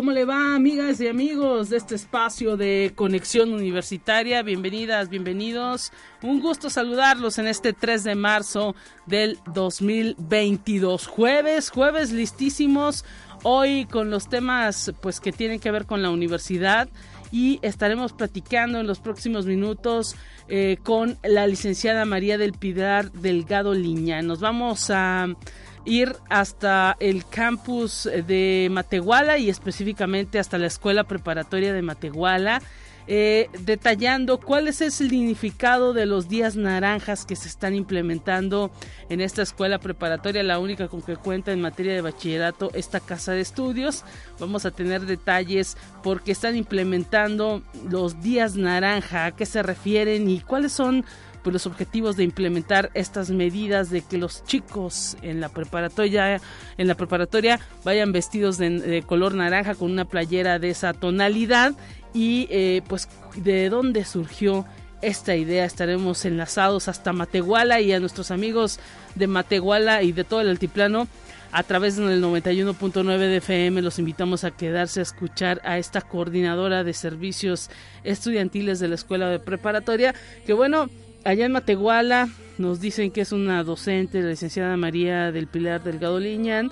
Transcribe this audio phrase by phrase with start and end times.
[0.00, 4.42] ¿Cómo le va, amigas y amigos de este espacio de conexión universitaria?
[4.42, 5.92] Bienvenidas, bienvenidos.
[6.22, 8.74] Un gusto saludarlos en este 3 de marzo
[9.04, 11.06] del 2022.
[11.06, 13.04] Jueves, jueves listísimos.
[13.42, 16.88] Hoy con los temas pues que tienen que ver con la universidad
[17.30, 20.16] y estaremos platicando en los próximos minutos
[20.48, 24.22] eh, con la licenciada María del Pilar Delgado Liña.
[24.22, 25.28] Nos vamos a
[25.84, 32.60] ir hasta el campus de Matehuala y específicamente hasta la escuela preparatoria de Matehuala.
[33.12, 38.70] Eh, detallando cuál es el significado de los días naranjas que se están implementando
[39.08, 43.32] en esta escuela preparatoria, la única con que cuenta en materia de bachillerato esta casa
[43.32, 44.04] de estudios.
[44.38, 50.38] Vamos a tener detalles porque están implementando los días naranja, a qué se refieren y
[50.38, 51.04] cuáles son
[51.42, 56.40] pues, los objetivos de implementar estas medidas de que los chicos en la preparatoria
[56.78, 61.74] en la preparatoria vayan vestidos de, color naranja con una playera de esa tonalidad
[62.12, 64.66] y eh, pues de dónde surgió
[65.02, 68.78] esta idea estaremos enlazados hasta Matehuala y a nuestros amigos
[69.14, 71.08] de Matehuala y de todo el altiplano
[71.52, 76.84] a través del 91.9 de FM los invitamos a quedarse a escuchar a esta coordinadora
[76.84, 77.70] de servicios
[78.04, 80.88] estudiantiles de la escuela de preparatoria que bueno
[81.24, 86.20] allá en Matehuala nos dicen que es una docente, la licenciada María del Pilar Delgado
[86.20, 86.70] Liñán,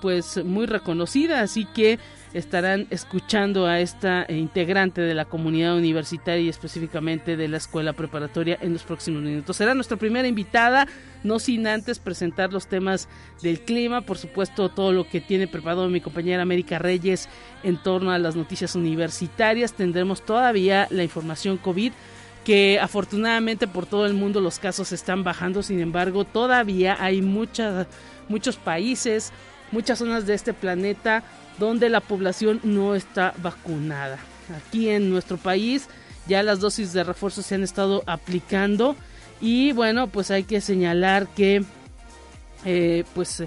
[0.00, 1.98] pues muy reconocida, así que
[2.32, 8.58] estarán escuchando a esta integrante de la comunidad universitaria y específicamente de la escuela preparatoria
[8.60, 9.56] en los próximos minutos.
[9.56, 10.86] Será nuestra primera invitada,
[11.24, 13.08] no sin antes presentar los temas
[13.42, 17.28] del clima, por supuesto todo lo que tiene preparado mi compañera América Reyes
[17.62, 19.72] en torno a las noticias universitarias.
[19.72, 21.92] Tendremos todavía la información COVID
[22.46, 28.56] que afortunadamente por todo el mundo los casos están bajando, sin embargo todavía hay muchos
[28.62, 29.32] países,
[29.72, 31.24] muchas zonas de este planeta
[31.58, 34.18] donde la población no está vacunada.
[34.56, 35.88] Aquí en nuestro país
[36.28, 38.94] ya las dosis de refuerzo se han estado aplicando
[39.40, 41.64] y bueno pues hay que señalar que
[42.64, 43.42] eh, pues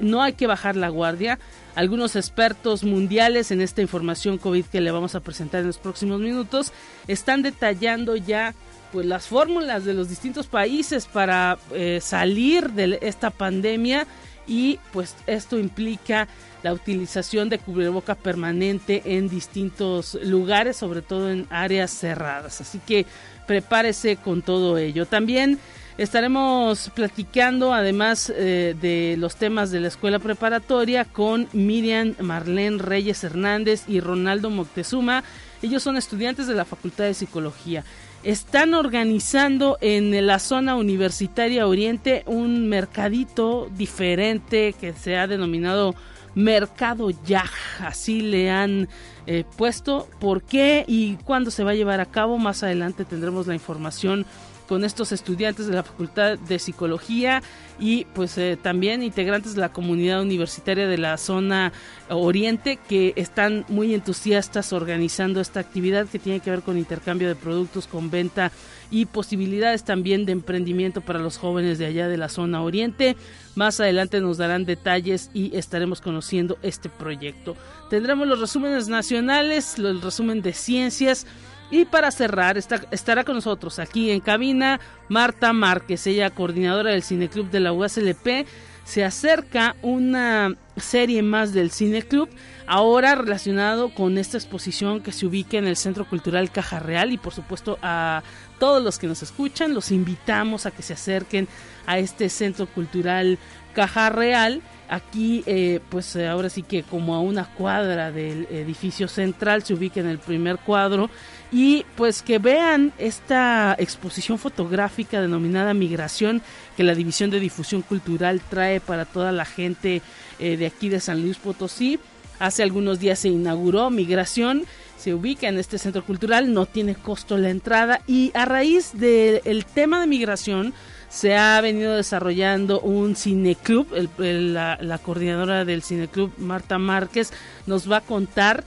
[0.00, 1.38] no hay que bajar la guardia
[1.74, 6.20] algunos expertos mundiales en esta información COVID que le vamos a presentar en los próximos
[6.20, 6.72] minutos
[7.08, 8.54] están detallando ya
[8.92, 14.06] pues las fórmulas de los distintos países para eh, salir de esta pandemia
[14.46, 16.28] y pues esto implica
[16.62, 22.60] la utilización de cubreboca permanente en distintos lugares, sobre todo en áreas cerradas.
[22.60, 23.04] Así que
[23.46, 25.06] prepárese con todo ello.
[25.06, 25.58] También
[25.96, 33.22] Estaremos platicando además eh, de los temas de la escuela preparatoria con Miriam Marlene Reyes
[33.22, 35.22] Hernández y Ronaldo Moctezuma.
[35.62, 37.84] Ellos son estudiantes de la Facultad de Psicología.
[38.24, 45.94] Están organizando en la zona universitaria Oriente un mercadito diferente que se ha denominado
[46.34, 47.52] Mercado Yaj.
[47.78, 48.88] Así le han
[49.28, 50.08] eh, puesto.
[50.18, 52.36] ¿Por qué y cuándo se va a llevar a cabo?
[52.36, 54.26] Más adelante tendremos la información
[54.68, 57.42] con estos estudiantes de la Facultad de Psicología
[57.78, 61.72] y pues eh, también integrantes de la comunidad universitaria de la zona
[62.08, 67.34] oriente que están muy entusiastas organizando esta actividad que tiene que ver con intercambio de
[67.34, 68.52] productos, con venta
[68.90, 73.16] y posibilidades también de emprendimiento para los jóvenes de allá de la zona oriente.
[73.56, 77.56] Más adelante nos darán detalles y estaremos conociendo este proyecto.
[77.90, 81.26] Tendremos los resúmenes nacionales, el resumen de ciencias
[81.70, 87.50] y para cerrar, estará con nosotros aquí en cabina Marta Márquez, ella coordinadora del Cineclub
[87.50, 88.46] de la USLP.
[88.84, 92.28] Se acerca una serie más del Cineclub,
[92.66, 97.16] ahora relacionado con esta exposición que se ubica en el Centro Cultural Caja Real y
[97.16, 98.22] por supuesto a
[98.58, 101.48] todos los que nos escuchan, los invitamos a que se acerquen
[101.86, 103.38] a este Centro Cultural
[103.74, 109.62] Caja Real aquí eh, pues ahora sí que como a una cuadra del edificio central
[109.62, 111.10] se ubica en el primer cuadro
[111.52, 116.42] y pues que vean esta exposición fotográfica denominada Migración
[116.76, 120.02] que la División de Difusión Cultural trae para toda la gente
[120.38, 121.98] eh, de aquí de San Luis Potosí.
[122.40, 124.64] Hace algunos días se inauguró Migración,
[124.98, 129.64] se ubica en este centro cultural, no tiene costo la entrada y a raíz del
[129.66, 130.74] tema de migración
[131.08, 133.86] se ha venido desarrollando un cineclub,
[134.18, 137.32] la, la coordinadora del cineclub Marta Márquez
[137.66, 138.64] nos va a contar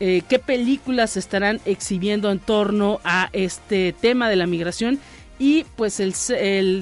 [0.00, 4.98] eh, qué películas se estarán exhibiendo en torno a este tema de la migración
[5.38, 6.14] y pues el,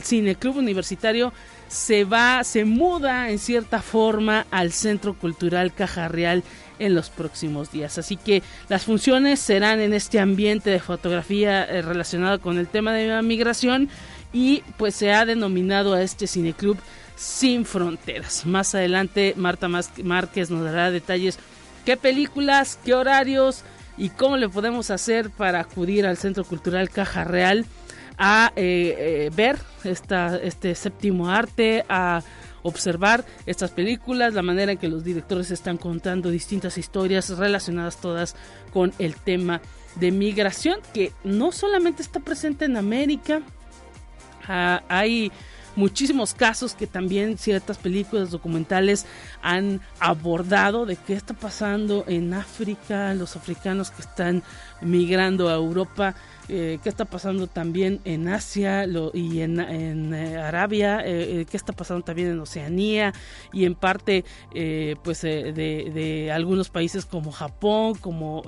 [0.02, 1.32] Cineclub Universitario
[1.66, 6.44] se va, se muda en cierta forma al Centro Cultural Caja Real
[6.78, 7.98] en los próximos días.
[7.98, 12.92] Así que las funciones serán en este ambiente de fotografía eh, relacionado con el tema
[12.92, 13.88] de la migración
[14.32, 16.78] y pues se ha denominado a este cineclub
[17.16, 18.46] sin fronteras.
[18.46, 19.68] Más adelante Marta
[20.04, 21.38] Márquez nos dará detalles
[21.88, 23.62] qué películas, qué horarios
[23.96, 27.64] y cómo le podemos hacer para acudir al Centro Cultural Caja Real
[28.18, 32.20] a eh, eh, ver esta, este séptimo arte, a
[32.62, 38.36] observar estas películas, la manera en que los directores están contando distintas historias relacionadas todas
[38.70, 39.62] con el tema
[39.94, 43.40] de migración, que no solamente está presente en América,
[44.46, 45.32] ah, hay
[45.78, 49.06] muchísimos casos que también ciertas películas documentales
[49.42, 54.42] han abordado de qué está pasando en África, los africanos que están
[54.80, 56.16] migrando a Europa
[56.48, 59.60] eh, qué está pasando también en Asia y en,
[60.14, 63.12] eh, Arabia, eh, qué está pasando también en Oceanía
[63.52, 64.24] y en parte
[65.02, 68.42] pues de, algunos países como Japón, como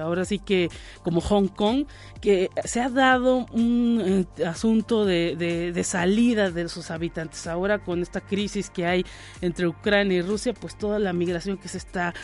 [0.00, 0.68] ahora sí que
[1.02, 1.86] como Hong Kong,
[2.20, 7.46] que se ha dado un asunto de, de salida de sus habitantes.
[7.46, 9.06] Ahora con esta crisis que hay
[9.40, 12.14] entre Ucrania y Rusia, pues toda la migración que se está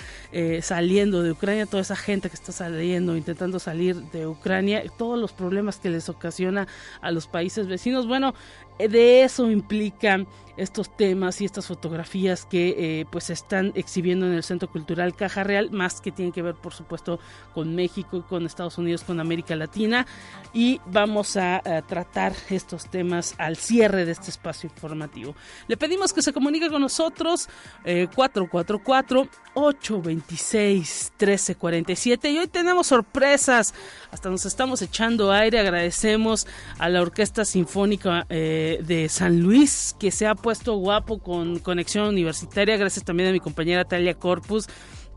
[0.60, 5.32] saliendo de Ucrania, toda esa gente que está saliendo, intentando salir de Ucrania, todos los
[5.32, 6.66] problemas que les ocasiona
[7.00, 8.06] a los países vecinos.
[8.06, 8.34] Bueno,
[8.78, 10.26] de eso implican
[10.56, 15.14] estos temas y estas fotografías que eh, pues se están exhibiendo en el Centro Cultural
[15.14, 17.18] Caja Real, más que tienen que ver por supuesto
[17.54, 20.06] con México, con Estados Unidos, con América Latina.
[20.52, 25.34] Y vamos a, tratar estos temas al cierre de este espacio informativo.
[25.68, 27.48] Le pedimos que se comunique con nosotros
[27.84, 33.74] eh, 444 826 1347 y hoy tenemos sorpresas,
[34.10, 36.46] hasta nos estamos echando aire, agradecemos
[36.78, 42.06] a la Orquesta Sinfónica eh, de San Luis que se ha puesto guapo con conexión
[42.08, 44.68] universitaria, gracias también a mi compañera Talia Corpus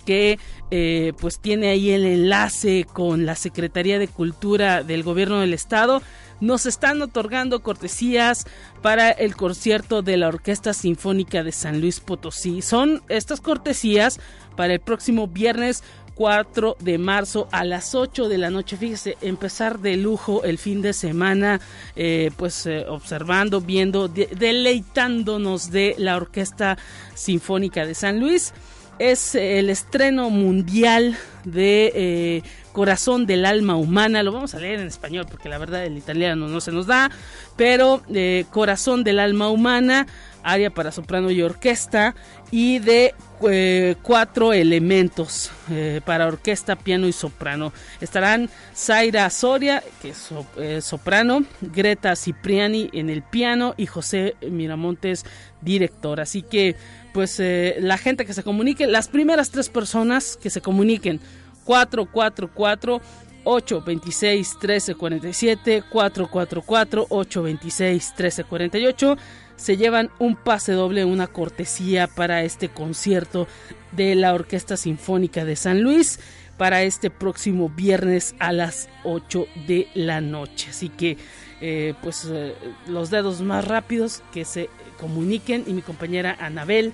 [0.05, 0.39] que
[0.71, 6.01] eh, pues tiene ahí el enlace con la Secretaría de Cultura del Gobierno del Estado.
[6.39, 8.45] Nos están otorgando cortesías
[8.81, 12.61] para el concierto de la Orquesta Sinfónica de San Luis Potosí.
[12.61, 14.19] Son estas cortesías
[14.55, 15.83] para el próximo viernes
[16.15, 18.77] 4 de marzo a las 8 de la noche.
[18.77, 21.59] Fíjese, empezar de lujo el fin de semana,
[21.95, 26.77] eh, pues eh, observando, viendo, deleitándonos de la Orquesta
[27.13, 28.53] Sinfónica de San Luis.
[28.97, 34.23] Es el estreno mundial de eh, Corazón del Alma Humana.
[34.23, 37.11] Lo vamos a leer en español porque la verdad el italiano no se nos da.
[37.57, 38.03] Pero
[38.51, 40.07] Corazón del Alma Humana,
[40.45, 42.15] área para soprano y orquesta.
[42.51, 43.13] Y de
[43.49, 47.73] eh, cuatro elementos eh, para orquesta, piano y soprano.
[47.99, 55.25] Estarán Zaira Soria, que es eh, soprano, Greta Cipriani en el piano y José Miramontes,
[55.61, 56.21] director.
[56.21, 56.75] Así que,
[57.13, 57.41] pues,
[57.79, 61.19] la gente que se comunique, las primeras tres personas que se comuniquen,
[61.65, 63.01] 444
[63.45, 69.17] 826 1347 444 826 1348
[69.55, 73.47] se llevan un pase doble, una cortesía para este concierto
[73.91, 76.19] de la Orquesta Sinfónica de San Luis
[76.57, 80.67] para este próximo viernes a las 8 de la noche.
[80.69, 81.17] Así que,
[81.61, 82.55] eh, pues, eh,
[82.87, 84.69] los dedos más rápidos que se
[84.99, 86.93] comuniquen y mi compañera Anabel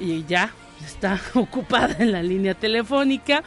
[0.00, 0.52] y ya
[0.84, 3.42] está ocupada en la línea telefónica.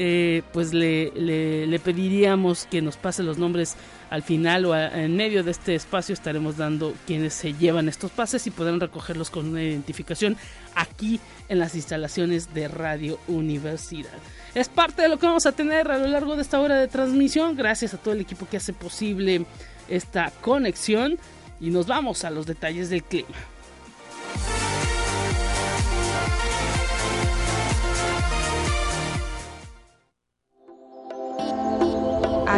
[0.00, 3.74] Eh, pues le, le, pediríamos que nos pase los nombres
[4.10, 8.46] al final o en medio de este espacio estaremos dando quienes se llevan estos pases
[8.46, 10.36] y podrán recogerlos con una identificación
[10.74, 14.18] aquí en las instalaciones de Radio Universidad.
[14.54, 16.88] Es parte de lo que vamos a tener a lo largo de esta hora de
[16.88, 17.56] transmisión.
[17.56, 19.44] Gracias a todo el equipo que hace posible
[19.88, 21.18] esta conexión
[21.60, 23.28] y nos vamos a los detalles del clima.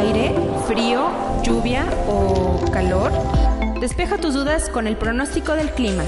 [0.01, 1.11] aire, frío,
[1.43, 3.11] lluvia o calor?
[3.81, 6.05] Despeja tus dudas con el pronóstico del clima.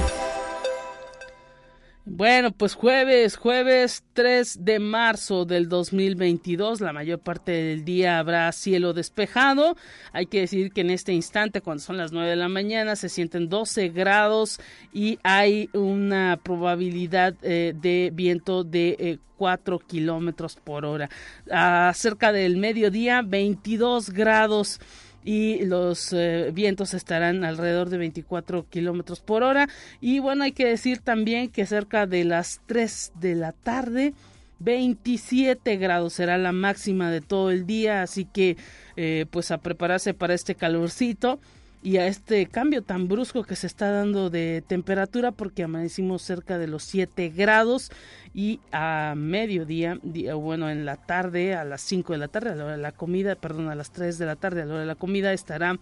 [2.04, 8.50] Bueno, pues jueves, jueves 3 de marzo del 2022, la mayor parte del día habrá
[8.50, 9.76] cielo despejado.
[10.12, 13.08] Hay que decir que en este instante, cuando son las 9 de la mañana, se
[13.08, 14.58] sienten 12 grados
[14.92, 21.08] y hay una probabilidad eh, de viento de 4 eh, kilómetros por hora.
[21.94, 24.80] Cerca del mediodía, 22 grados
[25.24, 29.68] y los eh, vientos estarán alrededor de 24 kilómetros por hora.
[30.00, 34.14] Y bueno, hay que decir también que cerca de las 3 de la tarde.
[34.58, 38.56] 27 grados será la máxima de todo el día, así que
[38.96, 41.40] eh, pues a prepararse para este calorcito.
[41.82, 46.56] Y a este cambio tan brusco que se está dando de temperatura porque amanecimos cerca
[46.56, 47.90] de los 7 grados
[48.32, 49.98] y a mediodía,
[50.36, 52.92] bueno, en la tarde, a las 5 de la tarde, a la hora de la
[52.92, 55.78] comida, perdón, a las 3 de la tarde, a la hora de la comida, estará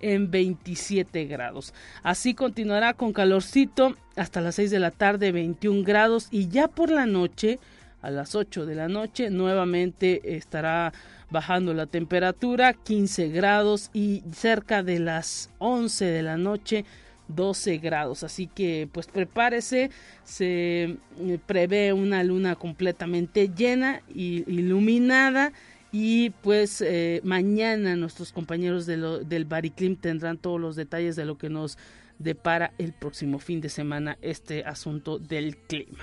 [0.00, 1.74] en 27 grados.
[2.02, 6.90] Así continuará con calorcito hasta las 6 de la tarde, 21 grados y ya por
[6.90, 7.58] la noche,
[8.00, 10.92] a las 8 de la noche, nuevamente estará
[11.32, 16.84] bajando la temperatura 15 grados y cerca de las 11 de la noche
[17.28, 19.90] 12 grados así que pues prepárese
[20.24, 25.52] se eh, prevé una luna completamente llena y iluminada
[25.90, 31.24] y pues eh, mañana nuestros compañeros de lo, del Bariclim tendrán todos los detalles de
[31.24, 31.76] lo que nos
[32.18, 35.98] depara el próximo fin de semana este asunto del clima.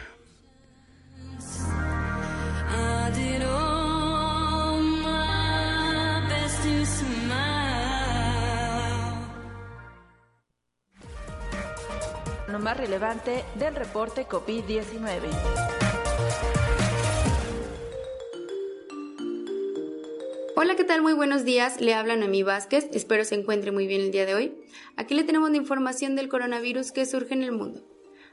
[12.47, 15.21] Lo más relevante del reporte COVID-19.
[20.55, 21.01] Hola, ¿qué tal?
[21.01, 21.79] Muy buenos días.
[21.79, 22.89] Le habla Noemí Vázquez.
[22.91, 24.57] Espero se encuentre muy bien el día de hoy.
[24.97, 27.81] Aquí le tenemos la información del coronavirus que surge en el mundo.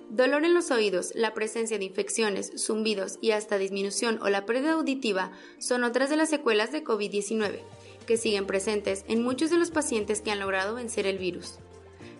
[0.08, 4.72] Dolor en los oídos, la presencia de infecciones, zumbidos y hasta disminución o la pérdida
[4.72, 7.60] auditiva son otras de las secuelas de COVID-19,
[8.06, 11.58] que siguen presentes en muchos de los pacientes que han logrado vencer el virus.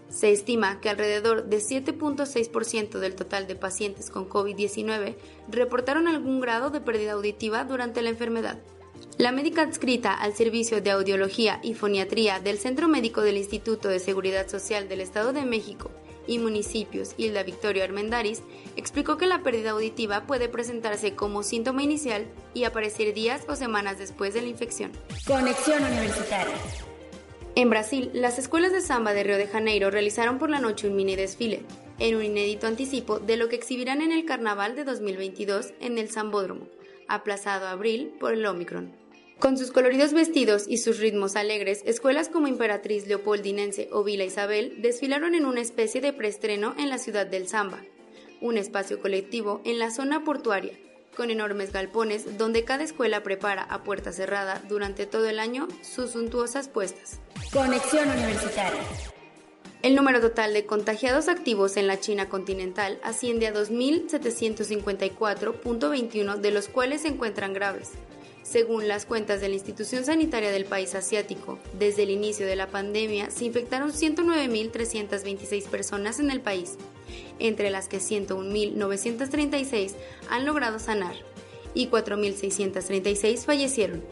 [0.09, 5.17] Se estima que alrededor de 7.6% del total de pacientes con COVID-19
[5.49, 8.59] reportaron algún grado de pérdida auditiva durante la enfermedad.
[9.19, 13.99] La médica adscrita al Servicio de Audiología y Foniatría del Centro Médico del Instituto de
[13.99, 15.91] Seguridad Social del Estado de México,
[16.27, 18.43] y municipios, Hilda Victoria Armendaris,
[18.77, 23.99] explicó que la pérdida auditiva puede presentarse como síntoma inicial y aparecer días o semanas
[23.99, 24.93] después de la infección.
[25.27, 26.55] Conexión Universitaria.
[27.55, 30.97] En Brasil, las escuelas de samba de Río de Janeiro realizaron por la noche un
[30.97, 31.63] mini desfile,
[31.99, 36.11] en un inédito anticipo de lo que exhibirán en el Carnaval de 2022 en el
[36.11, 36.69] Sambódromo,
[37.09, 38.93] aplazado a abril por el Omicron.
[39.39, 44.81] Con sus coloridos vestidos y sus ritmos alegres, escuelas como Imperatriz Leopoldinense o Vila Isabel
[44.81, 47.83] desfilaron en una especie de preestreno en la ciudad del Zamba,
[48.41, 50.73] un espacio colectivo en la zona portuaria,
[51.15, 56.13] con enormes galpones donde cada escuela prepara a puerta cerrada durante todo el año sus
[56.13, 57.21] suntuosas puestas.
[57.53, 58.81] Conexión Universitaria.
[59.83, 66.69] El número total de contagiados activos en la China continental asciende a 2.754.21, de los
[66.69, 67.91] cuales se encuentran graves.
[68.49, 72.69] Según las cuentas de la institución sanitaria del país asiático, desde el inicio de la
[72.69, 76.77] pandemia se infectaron 109.326 personas en el país,
[77.41, 79.95] entre las que 101.936
[80.31, 81.17] han logrado sanar
[81.75, 84.05] y 4.636 fallecieron.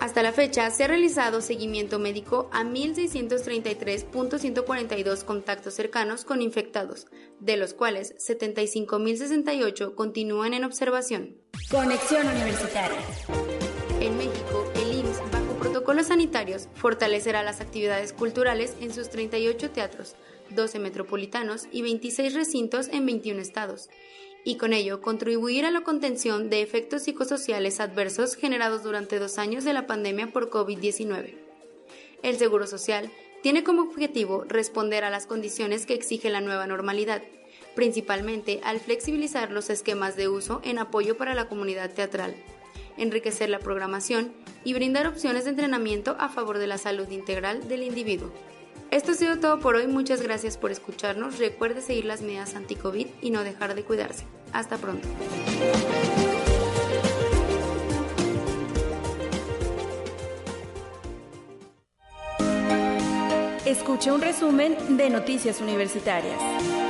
[0.00, 7.08] Hasta la fecha se ha realizado seguimiento médico a 1.633.142 contactos cercanos con infectados,
[7.40, 11.36] de los cuales 75.068 continúan en observación.
[11.70, 12.96] Conexión Universitaria.
[14.02, 20.16] En México, el IMSS, bajo protocolos sanitarios, fortalecerá las actividades culturales en sus 38 teatros,
[20.50, 23.90] 12 metropolitanos y 26 recintos en 21 estados,
[24.42, 29.62] y con ello contribuir a la contención de efectos psicosociales adversos generados durante dos años
[29.62, 31.36] de la pandemia por COVID-19.
[32.24, 33.08] El Seguro Social
[33.40, 37.22] tiene como objetivo responder a las condiciones que exige la nueva normalidad,
[37.76, 42.34] principalmente al flexibilizar los esquemas de uso en apoyo para la comunidad teatral
[42.96, 44.32] enriquecer la programación
[44.64, 48.32] y brindar opciones de entrenamiento a favor de la salud integral del individuo.
[48.90, 53.06] Esto ha sido todo por hoy, muchas gracias por escucharnos, recuerde seguir las medidas anti-COVID
[53.22, 54.26] y no dejar de cuidarse.
[54.52, 55.08] Hasta pronto.
[63.64, 66.81] Escuche un resumen de Noticias Universitarias.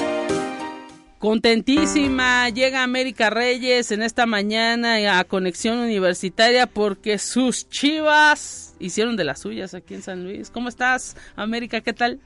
[1.23, 9.23] Contentísima, llega América Reyes en esta mañana a Conexión Universitaria porque sus chivas hicieron de
[9.23, 10.51] las suyas aquí en San Luis.
[10.51, 11.81] ¿Cómo estás, América?
[11.81, 12.19] ¿Qué tal?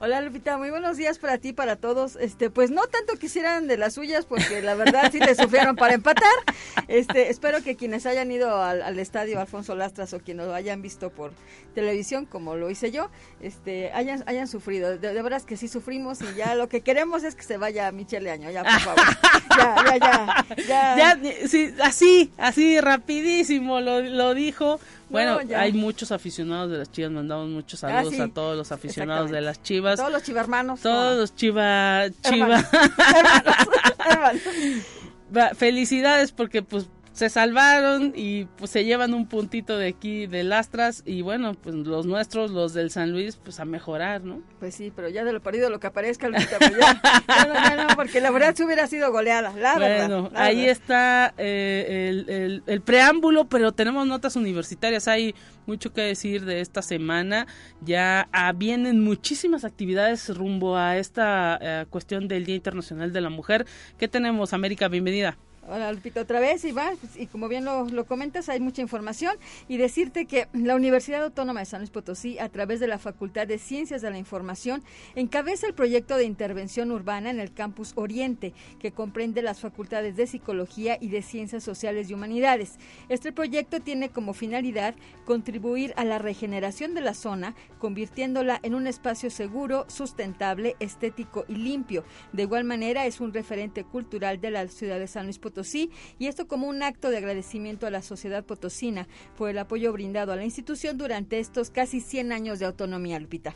[0.00, 2.16] Hola Lupita, muy buenos días para ti, para todos.
[2.16, 5.94] Este, pues no tanto quisieran de las suyas, porque la verdad sí le sufrieron para
[5.94, 6.32] empatar.
[6.88, 11.10] Este, espero que quienes hayan ido al, estadio Alfonso Lastras o quienes lo hayan visto
[11.10, 11.32] por
[11.74, 13.10] televisión, como lo hice yo,
[13.40, 14.96] este, hayan, hayan sufrido.
[14.96, 17.90] De, de verdad que sí sufrimos y ya lo que queremos es que se vaya
[17.92, 19.04] Michele Año, ya por favor.
[19.56, 20.96] ya, ya, ya, ya.
[21.18, 24.80] ya sí, así, así rapidísimo lo, lo dijo
[25.10, 29.30] bueno, hay muchos aficionados de las Chivas, mandamos muchos ah, saludos a todos los aficionados
[29.30, 29.96] de las Chivas.
[29.96, 30.80] Todos los chivarmanos.
[30.80, 32.04] Todos los chiva...
[32.22, 32.62] chiva...
[35.54, 36.86] Felicidades porque pues
[37.18, 41.74] se salvaron y pues se llevan un puntito de aquí de Lastras y bueno, pues
[41.74, 44.40] los nuestros, los del San Luis, pues a mejorar, ¿no?
[44.60, 48.20] Pues sí, pero ya de lo parido lo que aparezca, pues ya, no, no, porque
[48.20, 53.72] la verdad se hubiera sido goleada, la bueno, ahí está eh, el, el, preámbulo, pero
[53.72, 55.34] tenemos notas universitarias, hay
[55.66, 57.48] mucho que decir de esta semana,
[57.80, 63.30] ya ah, vienen muchísimas actividades rumbo a esta eh, cuestión del Día Internacional de la
[63.30, 63.66] Mujer.
[63.98, 64.86] ¿Qué tenemos, América?
[64.86, 65.36] Bienvenida.
[65.70, 69.36] Hola Lupita otra vez, Iván, pues, y como bien lo, lo, comentas, hay mucha información
[69.68, 73.46] y decirte que la Universidad Autónoma de San Luis Potosí, a través de la Facultad
[73.46, 74.82] de Ciencias de la Información,
[75.14, 80.26] encabeza el proyecto de intervención urbana en el campus Oriente, que comprende las facultades de
[80.26, 82.78] Psicología y de Ciencias Sociales y Humanidades.
[83.10, 84.94] Este proyecto tiene como finalidad
[85.26, 91.56] contribuir a la regeneración de la zona, convirtiéndola en un espacio seguro, sustentable, estético y
[91.56, 92.04] limpio.
[92.32, 95.57] De igual manera, es un referente cultural de la ciudad de San Luis Potosí
[96.18, 100.32] y esto como un acto de agradecimiento a la sociedad potosina por el apoyo brindado
[100.32, 103.54] a la institución durante estos casi 100 años de autonomía, Lupita.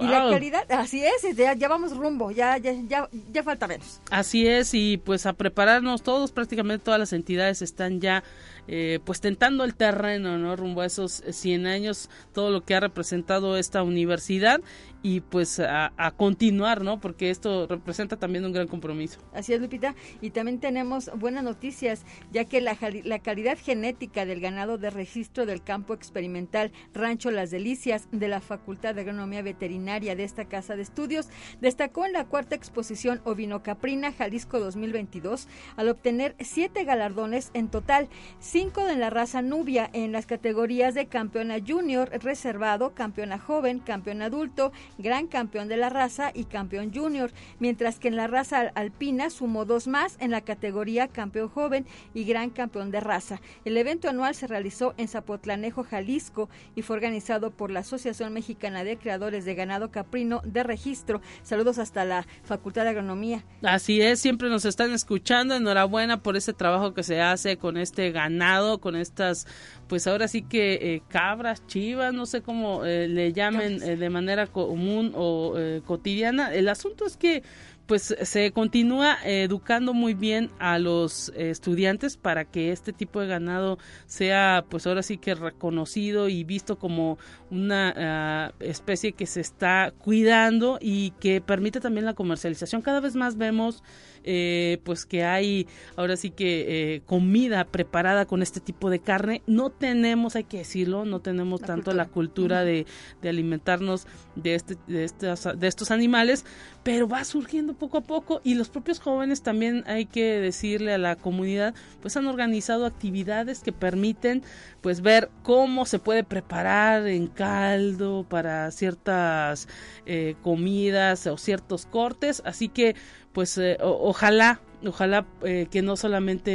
[0.00, 4.00] Y la calidad, así es, ya, ya vamos rumbo, ya, ya, ya, ya falta menos.
[4.10, 8.24] Así es, y pues a prepararnos todos, prácticamente todas las entidades están ya
[8.66, 10.56] eh, pues tentando el terreno, ¿no?
[10.56, 14.60] Rumbo a esos 100 años, todo lo que ha representado esta universidad
[15.04, 16.98] y pues a, continuar, ¿no?
[16.98, 19.20] Porque esto representa también un gran compromiso.
[19.34, 19.94] Así es, Lupita.
[20.22, 25.44] Y también tenemos buenas noticias, ya que la, la calidad genética del ganado de registro
[25.44, 30.74] del campo experimental Rancho Las Delicias de la Facultad de Agronomía Veterinaria de esta casa
[30.74, 31.28] de estudios
[31.60, 38.08] destacó en la cuarta exposición Ovino Caprina Jalisco 2022 al obtener siete galardones en total,
[38.40, 44.22] cinco de la raza Nubia en las categorías de campeona junior, reservado, campeona joven, campeón
[44.22, 49.30] adulto, gran campeón de la raza y campeón junior, mientras que en la raza alpina
[49.30, 53.40] sumó dos más en la categoría campeón joven y gran campeón de raza.
[53.64, 58.84] El evento anual se realizó en Zapotlanejo, Jalisco y fue organizado por la Asociación Mexicana
[58.84, 61.20] de Creadores de Ganado Caprino de Registro.
[61.42, 63.44] Saludos hasta la Facultad de Agronomía.
[63.62, 65.54] Así es, siempre nos están escuchando.
[65.54, 69.46] Enhorabuena por ese trabajo que se hace con este ganado, con estas
[69.88, 74.10] pues ahora sí que eh, cabras, chivas, no sé cómo eh, le llamen eh, de
[74.10, 75.54] manera común o
[75.86, 76.54] cotidiana.
[76.54, 77.42] El asunto es que
[77.86, 83.78] pues se continúa educando muy bien a los estudiantes para que este tipo de ganado
[84.06, 87.18] sea pues ahora sí que reconocido y visto como
[87.50, 92.82] una ah, especie que se está cuidando y que permite también la comercialización.
[92.82, 93.82] Cada vez más vemos
[94.26, 99.42] eh, pues que hay ahora sí que eh, comida preparada con este tipo de carne.
[99.46, 102.86] No tenemos, hay que decirlo, no tenemos tanto la cultura de,
[103.22, 105.10] alimentarnos de, este, de,
[105.56, 106.46] de estos animales,
[106.84, 110.98] pero va surgiendo poco a poco y los propios jóvenes también hay que decirle a
[110.98, 114.42] la comunidad, pues han organizado actividades que permiten
[114.82, 119.66] pues ver cómo se puede preparar en caldo para ciertas
[120.04, 122.94] eh, comidas o ciertos cortes, así que
[123.32, 126.48] pues eh, ojalá ojalá eh, que no solamente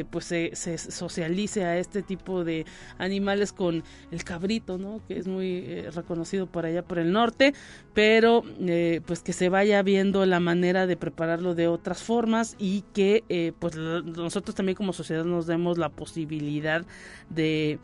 [0.00, 2.66] eh, pues se, socialice a este tipo de
[2.98, 7.54] animales con el cabrito no que es muy reconocido por allá por el norte
[7.94, 8.42] pero
[9.06, 13.76] pues que se vaya viendo la manera de prepararlo de otras formas y que pues
[13.76, 16.84] nosotros también como sociedad nos demos la posibilidad
[17.30, 17.78] de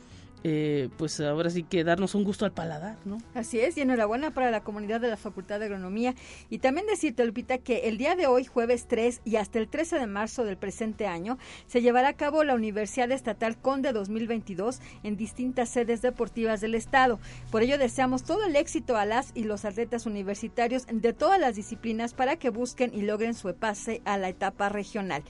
[0.44, 3.18] eh, pues ahora sí que darnos un gusto al paladar, ¿no?
[3.34, 6.14] Así es, y enhorabuena para la comunidad de la Facultad de Agronomía.
[6.50, 9.98] Y también decirte, Lupita, que el día de hoy, jueves 3 y hasta el 13
[9.98, 15.16] de marzo del presente año, se llevará a cabo la Universidad Estatal Conde 2022 en
[15.16, 17.20] distintas sedes deportivas del Estado.
[17.50, 21.54] Por ello, deseamos todo el éxito a las y los atletas universitarios de todas las
[21.54, 25.22] disciplinas para que busquen y logren su pase a la etapa regional.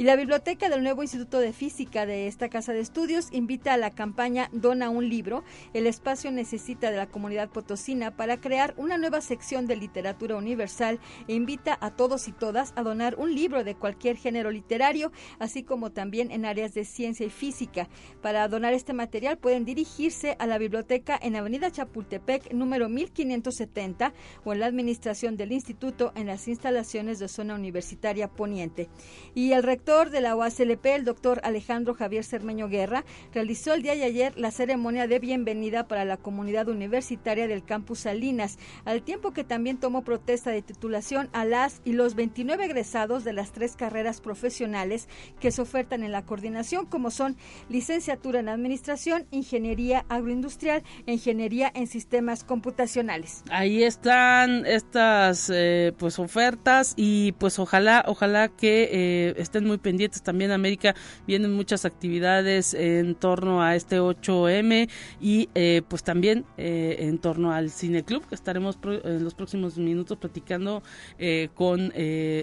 [0.00, 3.76] Y la biblioteca del nuevo Instituto de Física de esta Casa de Estudios invita a
[3.76, 5.44] la campaña Dona un libro.
[5.74, 11.00] El espacio necesita de la comunidad potosina para crear una nueva sección de literatura universal
[11.28, 15.64] e invita a todos y todas a donar un libro de cualquier género literario, así
[15.64, 17.86] como también en áreas de ciencia y física.
[18.22, 24.54] Para donar este material pueden dirigirse a la biblioteca en Avenida Chapultepec número 1570 o
[24.54, 28.88] en la administración del instituto en las instalaciones de zona universitaria poniente.
[29.34, 33.96] Y el rector de la UASLP, el doctor Alejandro Javier Cermeño Guerra, realizó el día
[33.96, 39.32] de ayer la ceremonia de bienvenida para la comunidad universitaria del campus Salinas, al tiempo
[39.32, 43.74] que también tomó protesta de titulación a las y los 29 egresados de las tres
[43.74, 45.08] carreras profesionales
[45.40, 47.36] que se ofertan en la coordinación, como son
[47.68, 53.42] licenciatura en Administración, Ingeniería Agroindustrial e Ingeniería en Sistemas Computacionales.
[53.50, 60.22] Ahí están estas eh, pues ofertas y pues ojalá, ojalá que eh, estén muy pendientes
[60.22, 60.94] también, América.
[61.26, 64.88] Vienen muchas actividades en torno a este 8M
[65.20, 69.76] y eh, pues también eh, en torno al Cine Club, que estaremos en los próximos
[69.78, 70.82] minutos platicando
[71.18, 71.92] eh, con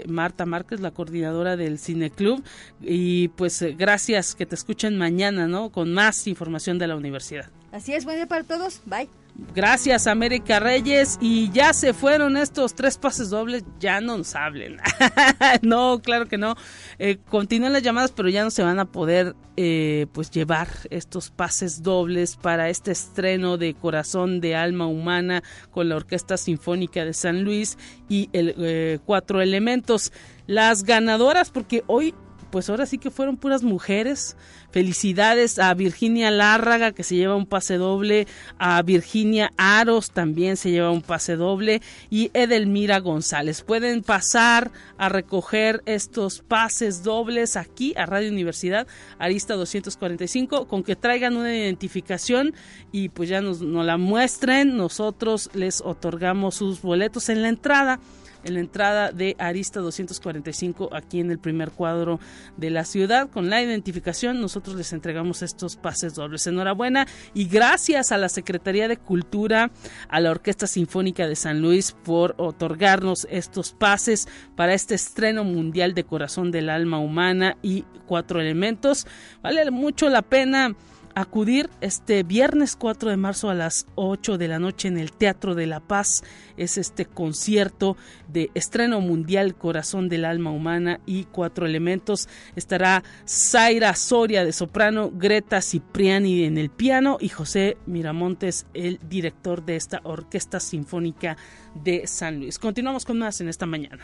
[0.08, 2.44] Marta Márquez, la coordinadora del Cine Club.
[2.82, 5.70] Y pues gracias que te escuchen mañana, ¿no?
[5.70, 7.50] Con más información de la universidad.
[7.72, 8.82] Así es, buen día para todos.
[8.86, 9.27] Bye.
[9.54, 11.18] Gracias, América Reyes.
[11.22, 13.64] Y ya se fueron estos tres pases dobles.
[13.80, 14.78] Ya no nos hablen.
[15.62, 16.56] no, claro que no.
[16.98, 21.30] Eh, continúan las llamadas, pero ya no se van a poder eh, pues llevar estos
[21.30, 27.14] pases dobles para este estreno de Corazón de Alma Humana con la Orquesta Sinfónica de
[27.14, 27.78] San Luis
[28.10, 30.12] y el eh, Cuatro Elementos.
[30.48, 32.16] Las ganadoras, porque hoy
[32.58, 34.36] pues ahora sí que fueron puras mujeres.
[34.72, 38.26] Felicidades a Virginia Lárraga que se lleva un pase doble,
[38.58, 43.62] a Virginia Aros también se lleva un pase doble y Edelmira González.
[43.62, 48.88] Pueden pasar a recoger estos pases dobles aquí a Radio Universidad
[49.20, 52.56] Arista 245 con que traigan una identificación
[52.92, 54.78] y pues ya nos, nos la muestren.
[54.78, 58.00] Nosotros les otorgamos sus boletos en la entrada
[58.44, 62.20] en la entrada de Arista 245 aquí en el primer cuadro
[62.58, 63.30] de la ciudad.
[63.30, 66.48] Con la identificación nosotros les entregamos estos pases dobles.
[66.48, 69.72] Enhorabuena y gracias a la Secretaría de Cultura,
[70.10, 75.94] a la Orquesta Sinfónica de San Luis por otorgarnos estos pases para este estreno mundial
[75.94, 79.06] de Corazón del Alma Humana y Cuatro Elementos.
[79.42, 80.76] Vale mucho la pena
[81.18, 85.56] acudir este viernes 4 de marzo a las 8 de la noche en el Teatro
[85.56, 86.24] de la Paz.
[86.58, 92.30] Es este concierto de estreno mundial Corazón del Alma Humana y Cuatro Elementos.
[92.56, 99.66] Estará Zaira Soria de soprano, Greta Cipriani en el piano y José Miramontes, el director
[99.66, 101.36] de esta Orquesta Sinfónica
[101.74, 102.60] de San Luis.
[102.60, 104.04] Continuamos con más en esta mañana.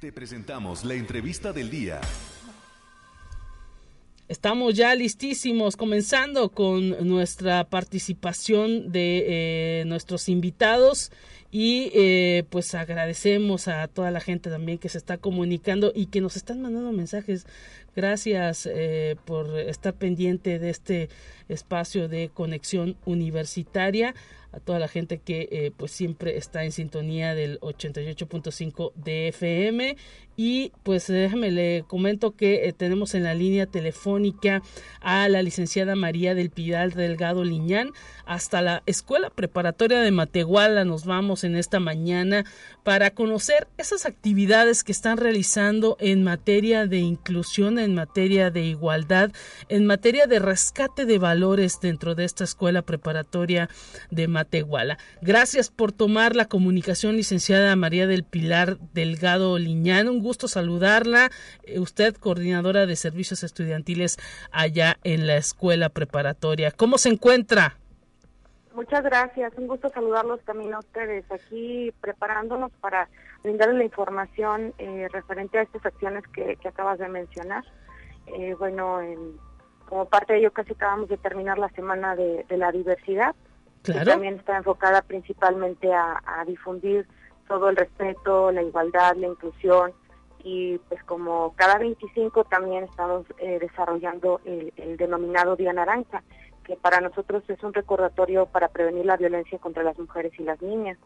[0.00, 2.00] Te presentamos la entrevista del día.
[4.28, 9.24] Estamos ya listísimos, comenzando con nuestra participación de
[9.80, 11.12] eh, nuestros invitados
[11.50, 16.22] y eh, pues agradecemos a toda la gente también que se está comunicando y que
[16.22, 17.44] nos están mandando mensajes.
[17.94, 21.10] Gracias eh, por estar pendiente de este
[21.50, 24.14] espacio de conexión universitaria
[24.52, 29.96] a toda la gente que eh, pues siempre está en sintonía del 88.5 de FM
[30.36, 34.62] y pues déjame le comento que eh, tenemos en la línea telefónica
[35.00, 37.90] a la licenciada María del Pidal Delgado Liñán
[38.26, 42.44] hasta la Escuela Preparatoria de Matehuala nos vamos en esta mañana
[42.82, 49.30] para conocer esas actividades que están realizando en materia de inclusión, en materia de igualdad,
[49.68, 53.68] en materia de rescate de valores dentro de esta Escuela Preparatoria
[54.10, 54.96] de Matehuala Matehuala.
[55.20, 60.08] Gracias por tomar la comunicación, licenciada María del Pilar Delgado Liñán.
[60.08, 61.28] Un gusto saludarla.
[61.64, 64.16] Eh, usted, coordinadora de servicios estudiantiles
[64.50, 66.70] allá en la escuela preparatoria.
[66.70, 67.76] ¿Cómo se encuentra?
[68.74, 73.08] Muchas gracias, un gusto saludarlos también a ustedes aquí preparándonos para
[73.42, 77.64] brindarles la información eh, referente a estas acciones que, acabas de mencionar.
[78.26, 79.00] Eh, bueno,
[79.86, 83.34] como parte de ello casi acabamos de terminar la semana de la diversidad
[83.82, 87.06] también está enfocada principalmente a, difundir
[87.48, 89.92] todo el respeto, la igualdad, la inclusión
[90.42, 96.22] y pues como cada 25 también estamos eh, desarrollando el, denominado Día Naranja,
[96.64, 100.60] que para nosotros es un recordatorio para prevenir la violencia contra las mujeres y las
[100.62, 100.96] niñas.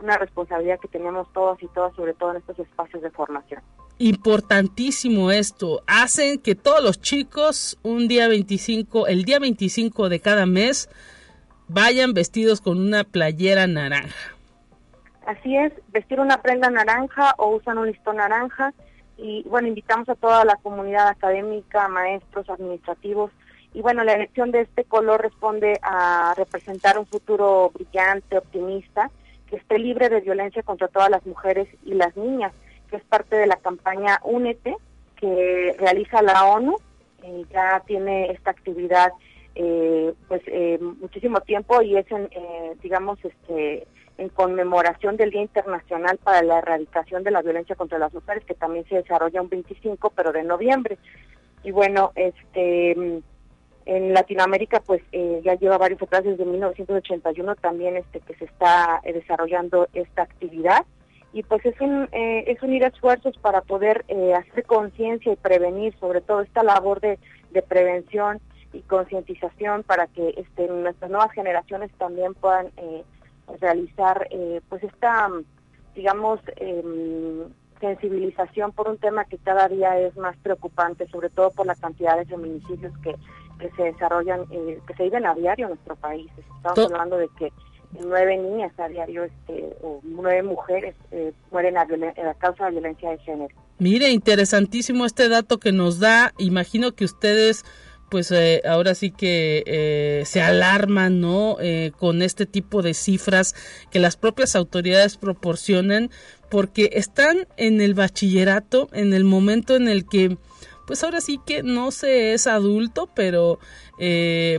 [0.00, 3.60] Una responsabilidad que tenemos todos y todas, sobre todo en estos espacios de formación.
[3.98, 5.82] Importantísimo esto.
[5.88, 10.88] Hacen que todos los chicos un día 25, el día 25 de cada mes,
[11.68, 14.34] vayan vestidos con una playera naranja.
[15.26, 18.72] Así es, vestir una prenda naranja o usan un listón naranja
[19.18, 23.30] y bueno, invitamos a toda la comunidad académica, maestros, administrativos
[23.74, 29.10] y bueno, la elección de este color responde a representar un futuro brillante, optimista,
[29.50, 32.52] que esté libre de violencia contra todas las mujeres y las niñas,
[32.90, 34.76] que es parte de la campaña Únete
[35.16, 36.76] que realiza la ONU,
[37.24, 39.12] eh, ya tiene esta actividad
[39.60, 45.42] eh, pues eh, muchísimo tiempo y es en, eh, digamos este en conmemoración del Día
[45.42, 49.48] Internacional para la Erradicación de la Violencia contra las Mujeres que también se desarrolla un
[49.48, 50.96] 25 pero de noviembre.
[51.64, 52.92] Y bueno este
[53.86, 59.88] en Latinoamérica pues ya lleva varios atrás desde 1981 también este que se está desarrollando
[59.92, 60.86] esta actividad.
[61.32, 64.04] Y pues es un es unir esfuerzos para poder
[64.36, 67.18] hacer conciencia y prevenir sobre todo esta labor de,
[67.50, 68.40] de prevención
[68.72, 73.04] y concientización para que este, nuestras nuevas generaciones también puedan eh,
[73.60, 74.28] realizar
[74.68, 75.30] pues esta,
[75.94, 77.48] digamos, em,
[77.80, 82.16] sensibilización por un tema que cada día es más preocupante, sobre todo por la cantidad
[82.16, 83.14] de feminicidios que,
[83.58, 86.30] que se desarrollan, eh, que se viven a diario en nuestro país.
[86.56, 87.52] Estamos hablando de que
[88.04, 93.10] nueve niñas a diario este, o nueve mujeres eh, mueren a, a, causa de violencia
[93.10, 93.54] de género.
[93.78, 96.32] Mire, interesantísimo este dato que nos da.
[96.38, 97.64] Imagino que ustedes
[98.10, 101.56] pues eh, ahora sí que eh, se alarman, ¿no?
[101.60, 103.54] Eh, con este tipo de cifras
[103.90, 106.10] que las propias autoridades proporcionan,
[106.50, 110.38] porque están en el bachillerato, en el momento en el que,
[110.86, 113.58] pues ahora sí que no se es adulto, pero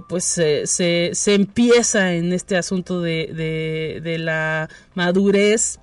[0.09, 5.79] pues se, se, empieza en este asunto de, de la madurez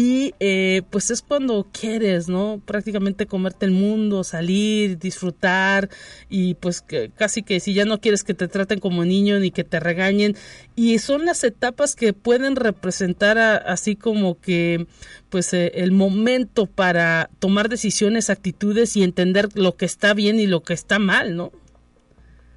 [0.00, 2.60] y eh, pues es cuando quieres, ¿no?
[2.64, 5.88] Prácticamente comerte el mundo, salir, disfrutar
[6.28, 9.50] y pues que, casi que si ya no quieres que te traten como niño ni
[9.50, 10.36] que te regañen
[10.76, 14.86] y son las etapas que pueden representar así como que
[15.30, 20.46] pues eh, el momento para tomar decisiones, actitudes y entender lo que está bien y
[20.46, 21.50] lo que está mal, ¿no?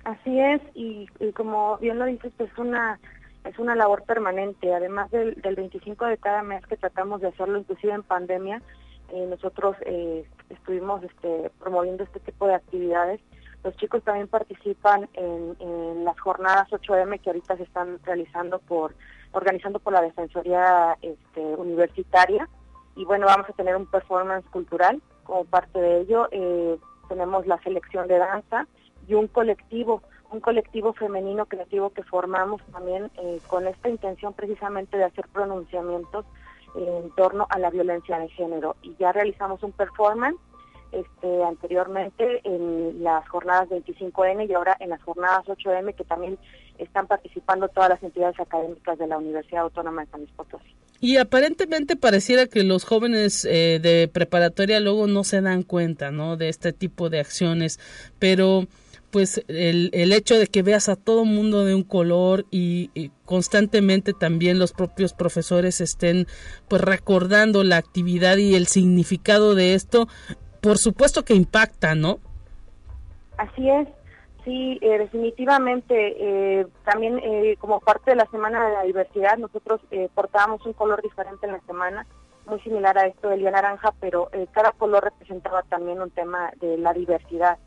[0.04, 3.00] Así es y, y como bien lo dices, pues una
[3.52, 4.74] es una labor permanente.
[4.74, 8.62] Además del, del 25 de cada mes que tratamos de hacerlo, inclusive en pandemia,
[9.10, 13.20] eh, nosotros eh, estuvimos este, promoviendo este tipo de actividades.
[13.64, 18.96] Los chicos también participan en, en, las jornadas 8M que ahorita se están realizando por,
[19.34, 22.48] organizando por la Defensoría este, Universitaria.
[22.96, 26.28] Y bueno, vamos a tener un performance cultural como parte de ello.
[26.32, 26.78] Eh,
[27.10, 28.66] tenemos la selección de danza
[29.08, 34.98] y un colectivo un colectivo femenino creativo que formamos también eh, con esta intención precisamente
[34.98, 36.26] de hacer pronunciamientos
[36.76, 38.78] en torno a la violencia de género.
[38.82, 40.38] Y ya realizamos un performance
[40.92, 46.38] este, anteriormente en las jornadas 25N y ahora en las jornadas 8M que también
[46.78, 50.76] están participando todas las entidades académicas de la Universidad Autónoma de San Luis Potosí.
[51.00, 56.38] Y aparentemente pareciera que los jóvenes eh, de preparatoria luego no se dan cuenta, ¿no?
[56.38, 57.80] De este tipo de acciones,
[58.20, 58.68] pero
[59.12, 62.90] pues el, el, hecho de que veas a todo mundo de un color y,
[63.26, 66.28] constantemente también los propios profesores estén
[66.68, 70.08] pues recordando la actividad y el significado de esto,
[70.62, 72.20] por supuesto que impacta, ¿no?
[73.38, 73.88] Así es,
[74.44, 76.16] sí, eh, definitivamente.
[76.20, 79.82] Eh, también eh, como parte de la Semana de la Diversidad, nosotros
[80.14, 82.06] portábamos un color diferente en la semana,
[82.48, 86.78] muy similar a esto del día naranja, pero cada color representaba también un tema de
[86.78, 87.58] la diversidad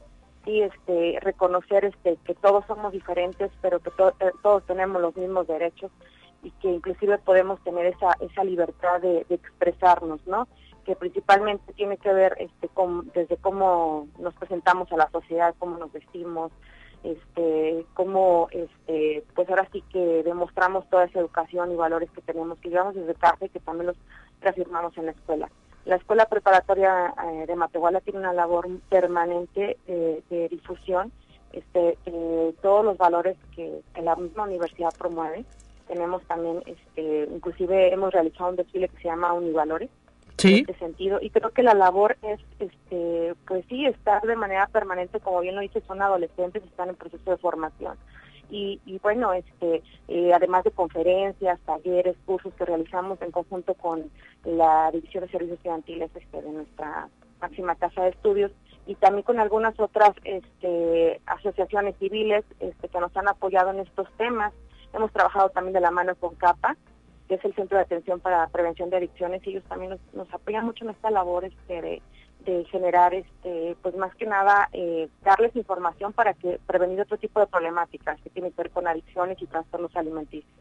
[0.47, 5.91] este reconocer este que todos somos diferentes pero que eh, todos tenemos los mismos derechos
[6.43, 10.47] y que inclusive podemos tener esa libertad de, expresarnos no
[10.85, 12.69] que principalmente tiene que ver este
[13.15, 16.53] desde cómo nos presentamos a la sociedad cómo nos vestimos
[17.95, 18.49] cómo
[19.35, 23.15] pues ahora sí que demostramos toda esa educación y valores que tenemos que llevamos desde
[23.15, 23.97] casa y que también los
[24.41, 25.51] reafirmamos en la escuela
[25.85, 31.13] la Escuela Preparatoria eh, de Matehuala tiene una labor permanente de difusión,
[31.55, 35.45] este, eh, todos los valores que, la misma universidad promueve.
[35.87, 39.91] Tenemos también, este, inclusive hemos realizado un desfile que se llama Univalores,
[40.37, 40.55] ¿Sí?
[40.55, 44.67] en este sentido, y creo que la labor es, este, pues sí, estar de manera
[44.67, 47.97] permanente, como bien lo dice, son adolescentes, están en proceso de formación
[48.51, 54.11] y, bueno, este, eh, además de conferencias, talleres, cursos que realizamos en conjunto con
[54.45, 57.09] la División de Servicios Estudiantiles este, de nuestra
[57.41, 58.53] máxima casa de estudios
[58.87, 64.09] y también con algunas otras este, asociaciones civiles este, que nos han apoyado en estos
[64.17, 64.53] temas.
[64.93, 66.77] Hemos trabajado también de la mano con CAPA,
[67.29, 70.33] que es el Centro de Atención para Prevención de Adicciones, y ellos también nos, nos
[70.33, 72.03] apoyan mucho en esta labor este, de
[72.41, 77.41] de generar, este, pues más que nada, eh, darles información para que prevenir otro tipo
[77.41, 80.53] de problemáticas que tienen que ver con adicciones y trastornos alimenticios.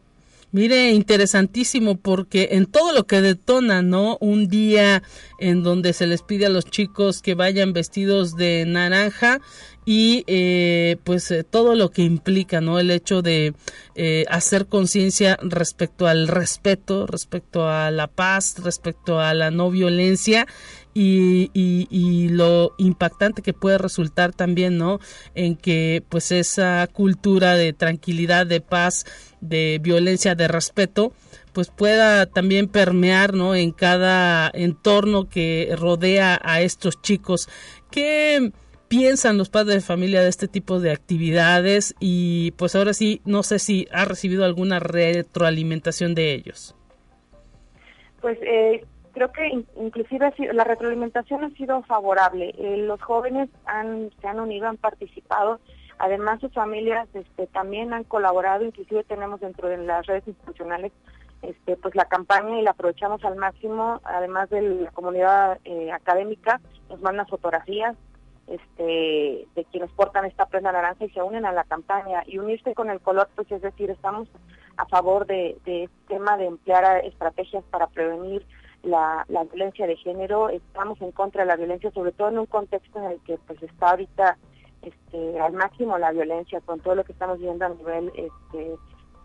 [0.54, 4.18] Mire, interesantísimo porque en todo lo que detona, ¿no?
[4.22, 5.02] Un día
[5.40, 9.42] en donde se les pide a los chicos que vayan vestidos de naranja
[9.84, 12.78] y eh, pues eh, todo lo que implica, ¿no?
[12.78, 13.56] El hecho de
[13.96, 20.46] eh, hacer conciencia respecto al respeto, respecto a la paz, respecto a la no violencia
[20.94, 25.00] y, y, y, lo impactante que puede resultar también, ¿no?
[25.34, 29.06] En que pues esa cultura de tranquilidad, de paz,
[29.42, 31.14] de violencia, de respeto,
[31.54, 33.56] pues pueda también permear, ¿no?
[33.56, 37.48] En cada entorno que rodea a estos chicos.
[37.92, 38.52] ¿Qué
[38.88, 41.96] piensan los padres de familia de este tipo de actividades?
[42.00, 46.76] Y pues ahora sí, no sé si ha recibido alguna retroalimentación de ellos.
[48.20, 52.54] Pues eh, creo que inclusive la retroalimentación ha sido favorable.
[52.58, 55.60] Eh, los jóvenes han, se han unido, han participado.
[56.00, 58.66] Además, sus familias este, también han colaborado.
[58.66, 60.92] Inclusive tenemos dentro de las redes institucionales
[61.44, 66.62] este, pues la campaña y la aprovechamos al máximo, además de la comunidad eh, académica,
[66.90, 67.98] nos mandan fotografías
[68.48, 72.24] este, de quienes portan esta prenda naranja y se unen a la campaña.
[72.26, 74.28] Y unirse con el color, pues es decir, estamos
[74.78, 78.46] a favor de, de este tema de emplear estrategias para prevenir
[78.84, 82.46] la, la, violencia de género, estamos en contra de la violencia, sobre todo en un
[82.46, 84.38] contexto en el que pues está ahorita
[84.82, 88.76] este, al máximo la violencia con todo lo que estamos viendo a nivel este,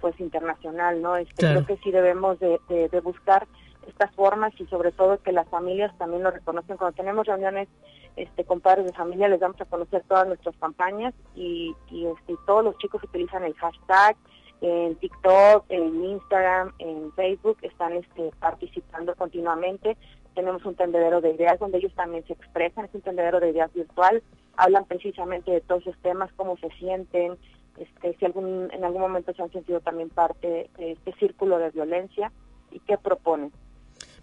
[0.00, 1.16] pues internacional, ¿no?
[1.16, 3.48] Este, Creo que sí debemos de, de, buscar
[3.88, 6.76] estas formas y sobre todo que las familias también lo reconocen.
[6.76, 7.68] Cuando tenemos reuniones
[8.14, 12.34] este, con padres de familia les damos a conocer todas nuestras campañas y, y este,
[12.46, 14.16] todos los chicos utilizan el hashtag
[14.60, 19.96] en TikTok, en Instagram, en Facebook, están este, participando continuamente.
[20.34, 23.72] Tenemos un tendedero de ideas donde ellos también se expresan, es un tendedero de ideas
[23.72, 24.22] virtual,
[24.56, 27.36] hablan precisamente de todos esos temas, cómo se sienten,
[27.78, 31.70] este, si algún, en algún momento se han sentido también parte de este círculo de
[31.70, 32.32] violencia
[32.70, 33.52] y qué proponen.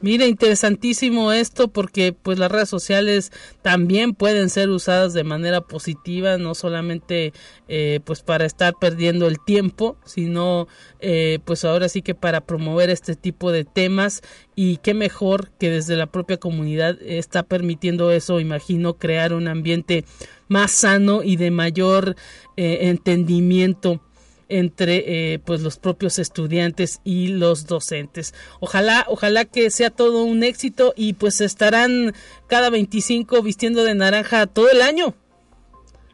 [0.05, 3.31] Mira, interesantísimo esto porque pues las redes sociales
[3.63, 7.33] también pueden ser usadas de manera positiva, no solamente
[7.67, 10.67] eh, pues para estar perdiendo el tiempo, sino
[10.99, 14.21] eh, pues ahora sí que para promover este tipo de temas.
[14.53, 20.05] Y qué mejor que desde la propia comunidad está permitiendo eso, imagino, crear un ambiente
[20.47, 22.15] más sano y de mayor
[22.57, 24.01] eh, entendimiento
[24.49, 28.33] entre eh, pues los propios estudiantes y los docentes.
[28.59, 32.13] Ojalá, ojalá que sea todo un éxito y pues estarán
[32.47, 35.13] cada 25 vistiendo de naranja todo el año.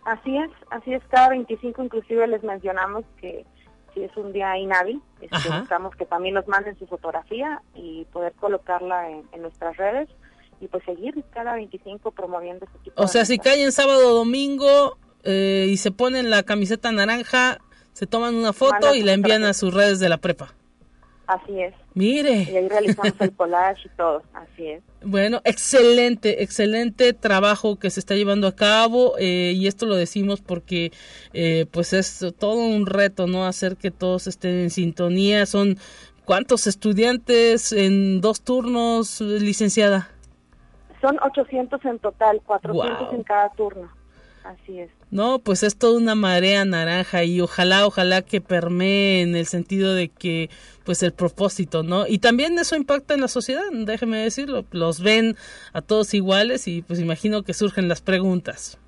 [0.06, 3.46] Así es, así es, cada 25 inclusive les mencionamos que
[3.94, 8.34] si es un día inhábil, este, buscamos que también nos manden su fotografía y poder
[8.34, 10.10] colocarla en, nuestras redes
[10.60, 14.18] y pues seguir cada 25 promoviendo este tipo O sea, si cae en sábado o
[14.20, 17.60] domingo eh, y se ponen la camiseta naranja,
[17.94, 20.54] se toman una foto y la envían a sus redes de la prepa.
[21.28, 21.74] Así es.
[21.94, 22.44] Mire.
[22.44, 24.84] Y ahí realizamos el collage y todo, así es.
[25.02, 30.42] Bueno, excelente, excelente trabajo que se está llevando a cabo eh, y esto lo decimos
[30.42, 30.92] porque
[31.34, 33.46] eh, pues es todo un reto, ¿no?
[33.46, 35.46] Hacer que todos estén en sintonía.
[35.46, 35.78] Son
[36.26, 40.10] cuántos estudiantes en dos turnos, licenciada?
[41.00, 43.90] Son 800 en total, 400 en cada turno.
[44.44, 44.90] Así es.
[45.12, 49.94] No, pues es toda una marea naranja y ojalá, ojalá que permee en el sentido
[49.94, 50.50] de que,
[50.84, 52.08] pues el propósito, ¿no?
[52.08, 55.36] Y también eso impacta en la sociedad, déjeme decirlo, los ven
[55.74, 58.80] a todos iguales y pues imagino que surgen las preguntas.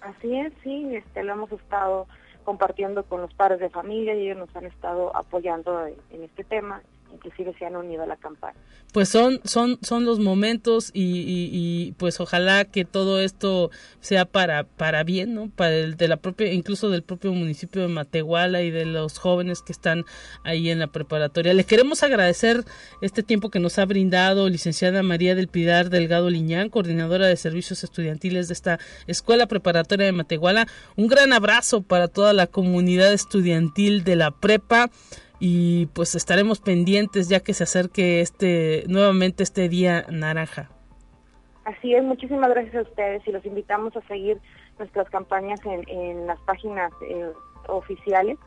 [0.00, 2.06] Así es, sí, este, lo hemos estado
[2.44, 6.82] compartiendo con los padres de familia y ellos nos han estado apoyando en este tema
[7.12, 8.56] inclusive se han unido a la campaña.
[8.92, 13.70] Pues son, son, son los momentos y, pues ojalá que todo esto
[14.00, 15.48] sea para, para bien, ¿no?
[15.48, 19.62] Para el de la propia, incluso del propio municipio de Matehuala y de los jóvenes
[19.62, 20.04] que están
[20.42, 21.54] ahí en la preparatoria.
[21.54, 22.64] Le queremos agradecer
[23.00, 27.84] este tiempo que nos ha brindado licenciada María del Pilar Delgado Liñán, coordinadora de servicios
[27.84, 30.66] estudiantiles de esta escuela preparatoria de Matehuala.
[30.96, 34.90] Un gran abrazo para toda la comunidad estudiantil de la prepa
[35.40, 40.70] y pues estaremos pendientes ya que se acerque este nuevamente este día naranja.
[41.64, 44.38] Así es, muchísimas gracias a ustedes y los invitamos a seguir
[44.78, 47.32] nuestras campañas en, en las páginas eh,
[47.68, 48.38] oficiales,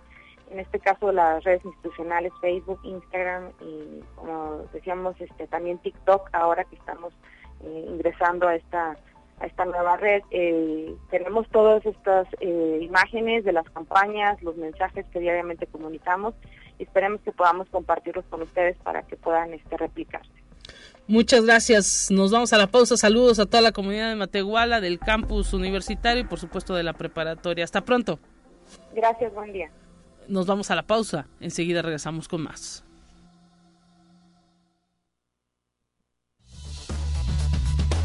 [0.52, 6.64] en este caso las redes institucionales, Facebook, Instagram y como decíamos este también TikTok, ahora
[6.64, 7.14] que estamos
[7.64, 8.98] eh, ingresando a esta
[9.44, 10.24] a esta nueva red.
[10.32, 16.34] Eh, tenemos todas estas imágenes de las campañas, los mensajes que diariamente comunicamos
[16.80, 20.32] esperemos que podamos compartirlos con ustedes para que puedan este, replicarse.
[21.08, 22.10] Muchas gracias.
[22.12, 22.96] Nos vamos a la pausa.
[22.96, 26.94] Saludos a toda la comunidad de Matehuala, del campus universitario y por supuesto de la
[26.94, 27.66] preparatoria.
[27.66, 28.20] Hasta pronto.
[28.96, 29.70] Gracias, buen día.
[30.28, 31.28] Nos vamos a la pausa.
[31.42, 32.86] Enseguida regresamos con más.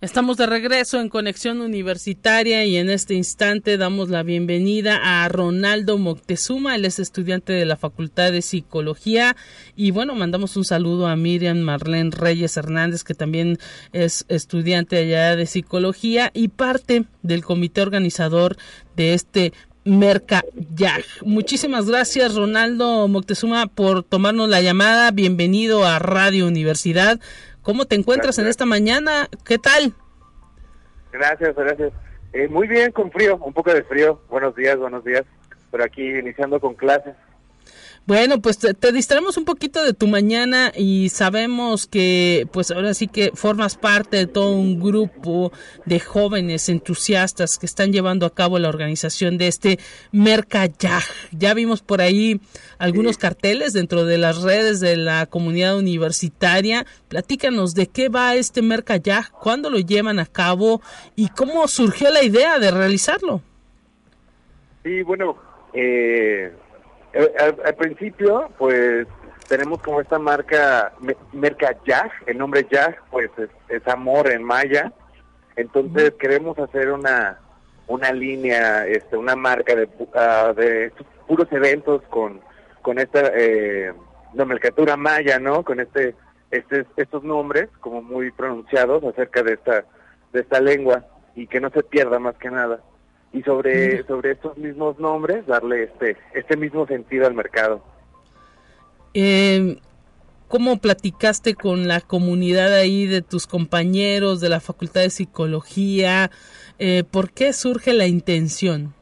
[0.00, 5.98] Estamos de regreso en Conexión Universitaria y en este instante damos la bienvenida a Ronaldo
[5.98, 9.34] Moctezuma, él es estudiante de la Facultad de Psicología
[9.74, 13.58] y bueno, mandamos un saludo a Miriam Marlene Reyes Hernández que también
[13.92, 18.56] es estudiante allá de Psicología y parte del comité organizador
[18.94, 21.02] de este Mercayag.
[21.24, 27.18] Muchísimas gracias Ronaldo Moctezuma por tomarnos la llamada, bienvenido a Radio Universidad.
[27.68, 29.28] ¿Cómo te encuentras en esta mañana?
[29.44, 29.92] ¿Qué tal?
[31.12, 31.92] Gracias, gracias.
[32.32, 34.22] Eh, muy bien, con frío, un poco de frío.
[34.30, 35.24] Buenos días, buenos días.
[35.70, 37.14] pero aquí iniciando con clases.
[38.08, 43.06] Bueno, pues te, distraemos un poquito de tu mañana y sabemos que pues ahora sí
[43.06, 45.52] que formas parte de todo un grupo
[45.84, 49.78] de jóvenes entusiastas que están llevando a cabo la organización de este
[50.10, 51.04] Mercayaj.
[51.32, 52.40] Ya vimos por ahí
[52.78, 56.86] algunos carteles dentro de las redes de la comunidad universitaria.
[57.08, 60.80] Platícanos de qué va este Mercayaj, cuándo lo llevan a cabo
[61.14, 63.42] y cómo surgió la idea de realizarlo.
[64.82, 65.36] Sí, bueno,
[65.74, 66.50] eh,
[67.38, 69.06] al, principio, pues
[69.48, 70.92] tenemos como esta marca,
[71.86, 73.30] Yag, el nombre Yag, pues
[73.68, 74.92] es, amor en maya.
[75.56, 77.38] Entonces queremos hacer una
[77.86, 80.92] una línea, este, una marca de, uh, de
[81.26, 82.40] puros eventos con
[82.82, 83.92] con esta eh,
[84.34, 85.64] nomenclatura maya, ¿no?
[85.64, 86.14] Con este,
[86.50, 89.84] este estos nombres como muy pronunciados acerca de esta
[90.32, 92.80] de esta lengua y que no se pierda más que nada
[93.32, 97.82] y sobre, sobre estos mismos nombres darle este, este mismo sentido al mercado.
[99.14, 99.78] Eh,
[100.48, 106.30] ¿Cómo platicaste con la comunidad ahí de tus compañeros de la Facultad de Psicología?
[106.78, 108.94] Eh, ¿Por qué surge la intención?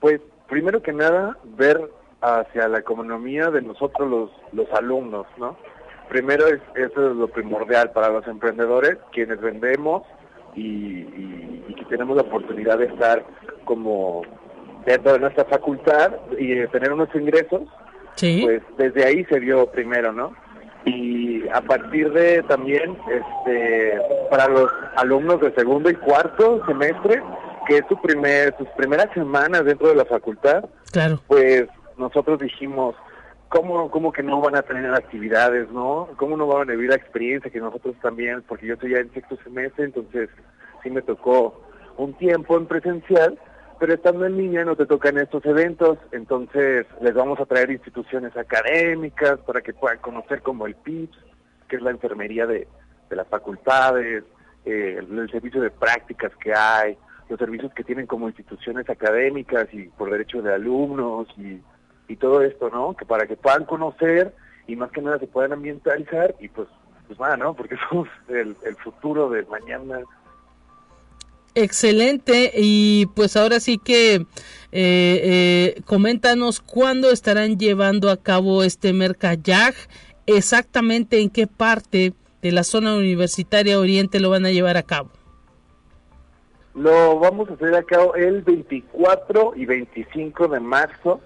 [0.00, 1.80] Pues primero que nada, ver
[2.20, 5.56] hacia la economía de nosotros los, los alumnos, ¿no?
[6.08, 10.02] Primero es, eso es lo primordial para los emprendedores, quienes vendemos
[10.54, 11.04] y,
[11.74, 13.24] que tenemos la oportunidad de estar
[13.64, 14.22] como
[14.84, 17.62] dentro de nuestra facultad y de tener unos ingresos,
[18.18, 20.34] pues desde ahí se vio primero, ¿no?
[20.84, 23.98] Y a partir de también, este,
[24.30, 27.22] para los alumnos de segundo y cuarto semestre,
[27.66, 31.20] que es su primer, sus primeras semanas dentro de la facultad, claro.
[31.26, 31.66] pues
[31.98, 32.94] nosotros dijimos,
[33.50, 36.08] ¿cómo, ¿cómo que no van a tener actividades, no?
[36.16, 38.42] ¿Cómo no van a vivir la experiencia que nosotros también?
[38.48, 40.30] Porque yo estoy ya en sexto semestre, entonces
[40.82, 41.60] sí me tocó
[41.98, 43.38] un tiempo en presencial,
[43.78, 48.34] pero estando en línea no te tocan estos eventos, entonces les vamos a traer instituciones
[48.36, 51.18] académicas para que puedan conocer como el PIPS,
[51.68, 52.68] que es la enfermería de,
[53.10, 54.24] de las facultades,
[54.64, 56.96] eh, el servicio de prácticas que hay,
[57.28, 61.60] los servicios que tienen como instituciones académicas y por derechos de alumnos y
[62.10, 62.94] y todo esto, ¿no?
[62.94, 64.34] Que para que puedan conocer
[64.66, 66.66] y más que nada se puedan ambientalizar y pues,
[67.06, 67.54] pues nada, ¿no?
[67.54, 70.00] Porque somos el, futuro de mañana.
[71.54, 74.24] Excelente y pues ahora sí que eh,
[74.72, 79.74] eh, coméntanos cuándo estarán llevando a cabo este Mercayag,
[80.26, 85.10] exactamente en qué parte de la zona universitaria oriente lo van a llevar a cabo.
[86.74, 91.20] Lo vamos a hacer a cabo el 24 y 25 de marzo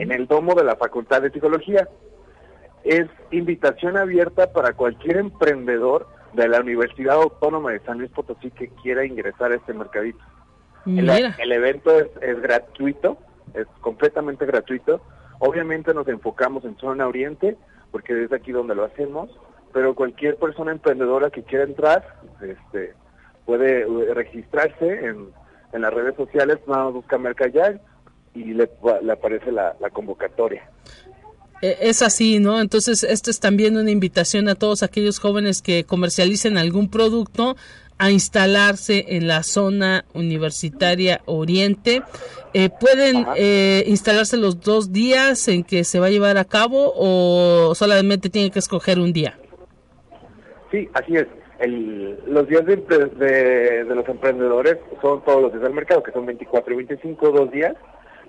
[0.00, 1.86] en el domo de la Facultad de Psicología.
[2.84, 8.68] Es invitación abierta para cualquier emprendedor de la Universidad Autónoma de San Luis Potosí que
[8.82, 10.20] quiera ingresar a este mercadito.
[10.86, 13.18] El, evento es, gratuito,
[13.52, 15.02] es completamente gratuito.
[15.38, 17.58] Obviamente nos enfocamos en zona oriente,
[17.90, 19.28] porque es aquí donde lo hacemos,
[19.74, 22.94] pero cualquier persona emprendedora que quiera entrar, este,
[23.44, 25.28] puede eh, registrarse en,
[25.74, 27.82] en las redes sociales, vamos a buscar Mercayag,
[28.34, 28.70] y le,
[29.02, 30.68] le aparece la, convocatoria.
[31.62, 32.60] E, es así, ¿no?
[32.60, 37.56] Entonces, esto es también una invitación a todos aquellos jóvenes que comercialicen algún producto
[37.98, 42.02] a instalarse en la zona universitaria Oriente.
[42.54, 46.94] Eh, ¿Pueden eh, instalarse los dos días en que se va a llevar a cabo
[46.96, 49.38] o solamente tienen que escoger un día?
[50.70, 51.26] Sí, así es.
[51.58, 56.10] El, los días de, de, de, los emprendedores son todos los días del mercado, que
[56.10, 57.74] son 24 y 25, dos días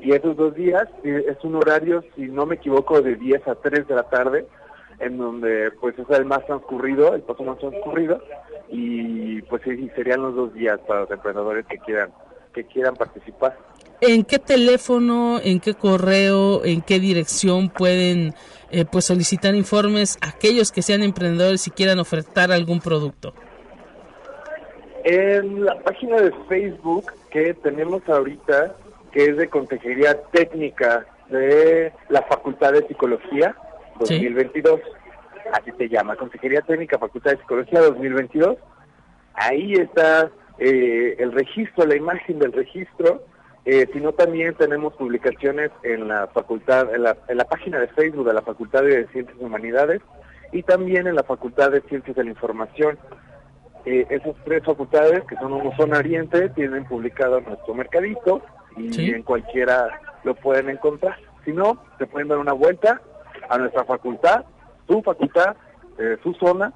[0.02, 3.88] y esos dos días es un horario, si no me equivoco, de 10 a 3
[3.88, 4.48] de la tarde,
[5.00, 8.22] en donde pues es el más transcurrido, el paso más transcurrido,
[8.70, 12.12] y pues sí, serían los dos días para los emprendedores que quieran,
[12.54, 13.58] que quieran participar.
[14.02, 18.34] ¿En qué teléfono, en qué correo, en qué dirección pueden
[18.72, 23.34] eh, pues solicitar informes aquellos que sean emprendedores y quieran ofertar algún producto?
[25.04, 28.76] En la página de Facebook que tenemos ahorita
[29.12, 33.56] que es de Consejería Técnica de la Facultad de Psicología
[34.00, 34.80] 2022.
[35.54, 38.58] Así se llama, Consejería Técnica Facultad de Psicología 2022.
[39.34, 43.24] Ahí está eh, el registro, la imagen del registro,
[43.66, 48.28] eh, sino también tenemos publicaciones en la facultad, en la, en la página de Facebook
[48.28, 50.02] de la Facultad de Ciencias y Humanidades
[50.52, 52.98] y también en la Facultad de Ciencias de la Información.
[53.86, 58.44] Eh, esas tres facultades, que son zona oriente, tienen publicado nuestro mercadito
[58.78, 61.18] y en cualquiera lo pueden encontrar.
[61.46, 63.02] Si no, se pueden dar una vuelta
[63.50, 64.46] a nuestra facultad,
[64.88, 65.56] su facultad,
[65.98, 66.74] eh, su zona,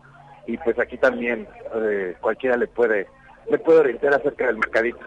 [0.47, 3.07] y pues aquí también eh, cualquiera le puede,
[3.49, 4.99] le puede orientar acerca del mercadito.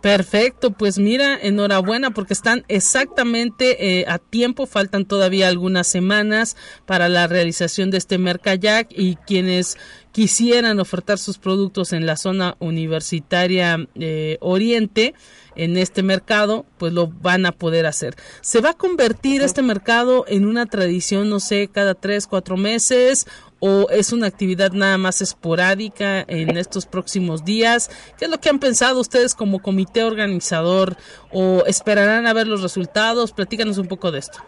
[0.00, 7.08] Perfecto, pues mira, enhorabuena porque están exactamente eh, a tiempo, faltan todavía algunas semanas para
[7.08, 9.76] la realización de este Mercayac y quienes
[10.12, 15.14] quisieran ofertar sus productos en la zona universitaria eh, Oriente,
[15.56, 18.14] en este mercado, pues lo van a poder hacer.
[18.40, 23.26] ¿Se va a convertir este mercado en una tradición, no sé, cada tres, cuatro meses?
[23.58, 27.90] ¿O es una actividad nada más esporádica en estos próximos días?
[28.18, 30.96] ¿Qué es lo que han pensado ustedes como comité organizador?
[31.32, 33.32] ¿O esperarán a ver los resultados?
[33.32, 34.38] Platícanos un poco de esto.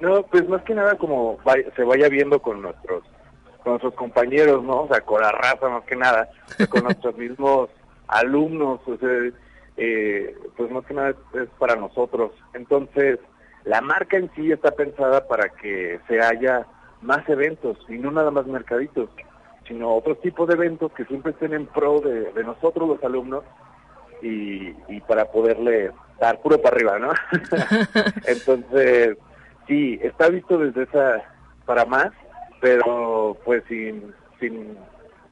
[0.00, 1.38] No, pues más que nada como
[1.74, 3.04] se vaya viendo con nuestros
[3.62, 4.82] con nuestros compañeros, ¿no?
[4.82, 6.28] O sea, con la raza más que nada,
[6.68, 7.70] con nuestros mismos
[8.06, 9.08] alumnos, o sea,
[9.76, 12.32] eh, pues más que nada es, para nosotros.
[12.52, 13.18] Entonces,
[13.64, 16.66] la marca en sí está pensada para que se haya
[17.02, 19.10] más eventos y no nada más mercaditos,
[19.66, 23.44] sino otros tipos de eventos que siempre estén en pro de, nosotros los alumnos
[24.22, 24.72] y,
[25.06, 27.12] para poderle dar puro para arriba, ¿no?
[28.26, 29.18] Entonces,
[29.66, 31.22] sí, está visto desde esa
[31.66, 32.10] para más,
[32.60, 34.78] pero pues sin, sin,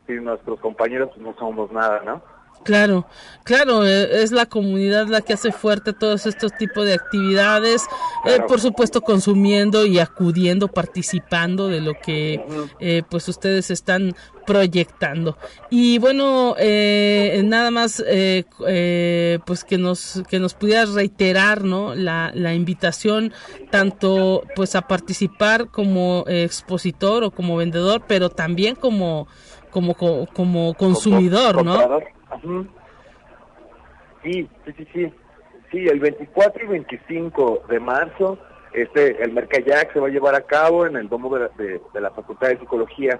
[0.06, 2.22] sin nuestros compañeros no somos nada, ¿no?
[2.64, 3.06] Claro,
[3.42, 7.82] claro, eh, es la comunidad la que hace fuerte todos estos tipos de actividades,
[8.24, 12.44] eh, por supuesto consumiendo y acudiendo, participando de lo que
[12.78, 14.14] eh, pues ustedes están
[14.46, 15.36] proyectando.
[15.70, 18.02] Y bueno, nada más
[19.44, 21.94] pues que nos que nos pudieras reiterar, ¿no?
[21.94, 23.32] La, la invitación
[23.70, 29.26] tanto pues a participar como expositor o como vendedor, pero también como
[29.70, 32.00] como como consumidor, ¿no?
[34.22, 35.12] Sí, sí, sí, sí.
[35.70, 38.38] Sí, el 24 y 25 de marzo,
[38.74, 42.48] este, el Mercayac se va a llevar a cabo en el domo de la, Facultad
[42.48, 43.18] de Psicología,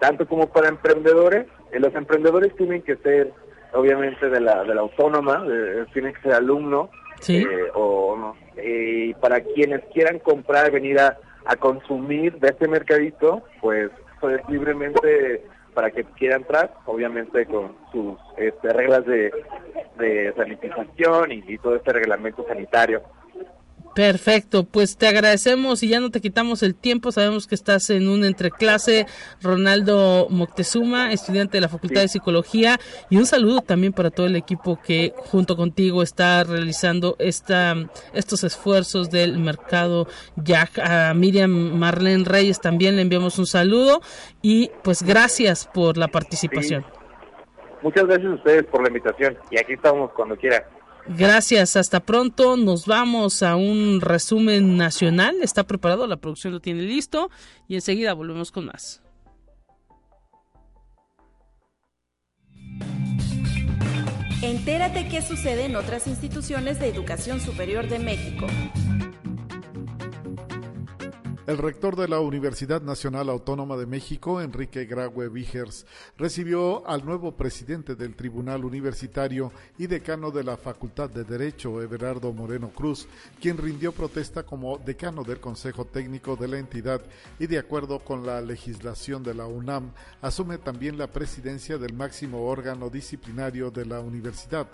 [0.00, 1.46] tanto como para emprendedores.
[1.72, 3.32] Eh, los emprendedores tienen que ser,
[3.72, 5.44] obviamente, de la, de la autónoma,
[5.92, 6.90] tienen que ser alumno,
[7.28, 8.36] eh, o no.
[8.60, 13.90] y para quienes quieran comprar, venir a, a consumir de este mercadito, pues,
[14.20, 15.44] pues libremente
[15.74, 19.32] para que quiera entrar, obviamente con sus este, reglas de,
[19.98, 23.02] de sanitización y, y todo este reglamento sanitario.
[23.94, 27.12] Perfecto, pues te agradecemos y ya no te quitamos el tiempo.
[27.12, 29.06] Sabemos que estás en un entreclase,
[29.40, 34.34] Ronaldo Moctezuma, estudiante de la Facultad de Psicología, y un saludo también para todo el
[34.34, 37.76] equipo que junto contigo está realizando esta,
[38.12, 40.80] estos esfuerzos del mercado Jack.
[40.80, 44.00] A Miriam Marlene Reyes también le enviamos un saludo
[44.42, 46.84] y pues gracias por la participación.
[47.80, 50.66] Muchas gracias a ustedes por la invitación y aquí estamos cuando quiera.
[51.06, 52.56] Gracias, hasta pronto.
[52.56, 55.36] Nos vamos a un resumen nacional.
[55.42, 57.30] Está preparado, la producción lo tiene listo
[57.68, 59.02] y enseguida volvemos con más.
[64.42, 68.46] Entérate qué sucede en otras instituciones de educación superior de México.
[71.46, 75.84] El rector de la Universidad Nacional Autónoma de México, Enrique Graue Vigers,
[76.16, 82.32] recibió al nuevo presidente del Tribunal Universitario y decano de la Facultad de Derecho, Everardo
[82.32, 83.06] Moreno Cruz,
[83.42, 87.02] quien rindió protesta como decano del Consejo Técnico de la entidad
[87.38, 89.92] y de acuerdo con la legislación de la UNAM,
[90.22, 94.66] asume también la presidencia del máximo órgano disciplinario de la universidad.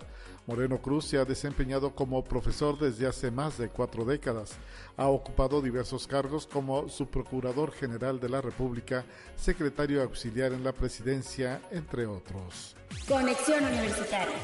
[0.50, 4.56] Moreno Cruz se ha desempeñado como profesor desde hace más de cuatro décadas.
[4.96, 9.04] Ha ocupado diversos cargos como subprocurador general de la República,
[9.36, 12.74] secretario auxiliar en la presidencia, entre otros.
[13.06, 14.34] Conexión Universitaria.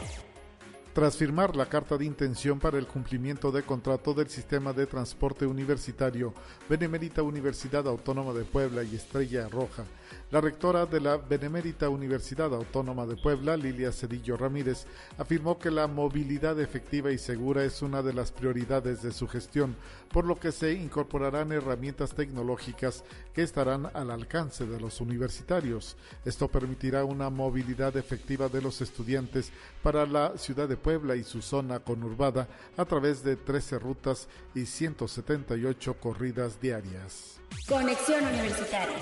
[0.92, 5.44] Tras firmar la carta de intención para el cumplimiento de contrato del sistema de transporte
[5.44, 6.32] universitario,
[6.68, 9.84] Benemérita Universidad Autónoma de Puebla y Estrella Roja
[10.30, 14.86] la rectora de la Benemérita Universidad Autónoma de Puebla, Lilia Cedillo Ramírez,
[15.18, 19.76] afirmó que la movilidad efectiva y segura es una de las prioridades de su gestión,
[20.12, 23.04] por lo que se incorporarán herramientas tecnológicas
[23.34, 25.96] que estarán al alcance de los universitarios.
[26.24, 29.52] Esto permitirá una movilidad efectiva de los estudiantes
[29.82, 34.66] para la ciudad de Puebla y su zona conurbada a través de 13 rutas y
[34.66, 37.38] 178 corridas diarias.
[37.68, 38.96] Conexión Universitaria.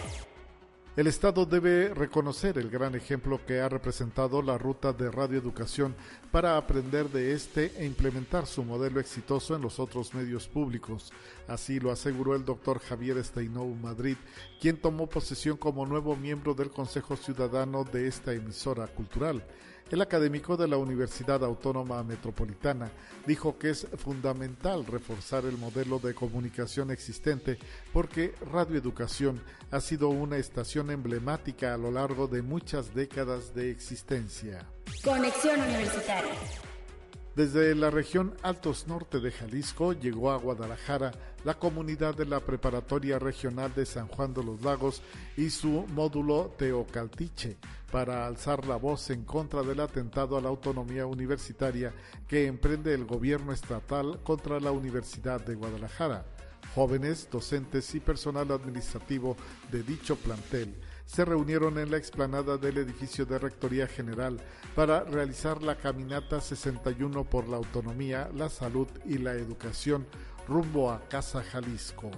[0.97, 5.97] El Estado debe reconocer el gran ejemplo que ha representado la ruta de radioeducación
[6.30, 11.12] para aprender de este e implementar su modelo exitoso en los otros medios públicos.
[11.49, 14.16] Así lo aseguró el doctor Javier Steinou Madrid,
[14.61, 19.42] quien tomó posesión como nuevo miembro del Consejo Ciudadano de esta emisora cultural.
[19.91, 22.91] El académico de la Universidad Autónoma Metropolitana
[23.26, 27.59] dijo que es fundamental reforzar el modelo de comunicación existente
[27.93, 34.66] porque Radioeducación ha sido una estación emblemática a lo largo de muchas décadas de existencia.
[35.05, 36.32] Conexión Universitaria.
[37.37, 41.11] Desde la región Altos Norte de Jalisco llegó a Guadalajara
[41.45, 45.03] la comunidad de la Preparatoria Regional de San Juan de los Lagos
[45.37, 47.57] y su módulo Teocaltiche
[47.91, 51.93] para alzar la voz en contra del atentado a la autonomía universitaria
[52.28, 56.24] que emprende el gobierno estatal contra la Universidad de Guadalajara.
[56.76, 59.37] Jóvenes, docentes y personal administrativo
[59.72, 60.72] de dicho plantel
[61.05, 64.40] se reunieron en la explanada del edificio de Rectoría General
[64.74, 70.07] para realizar la caminata 61 por la autonomía, la salud y la educación
[70.48, 72.11] rumbo a Casa Jalisco.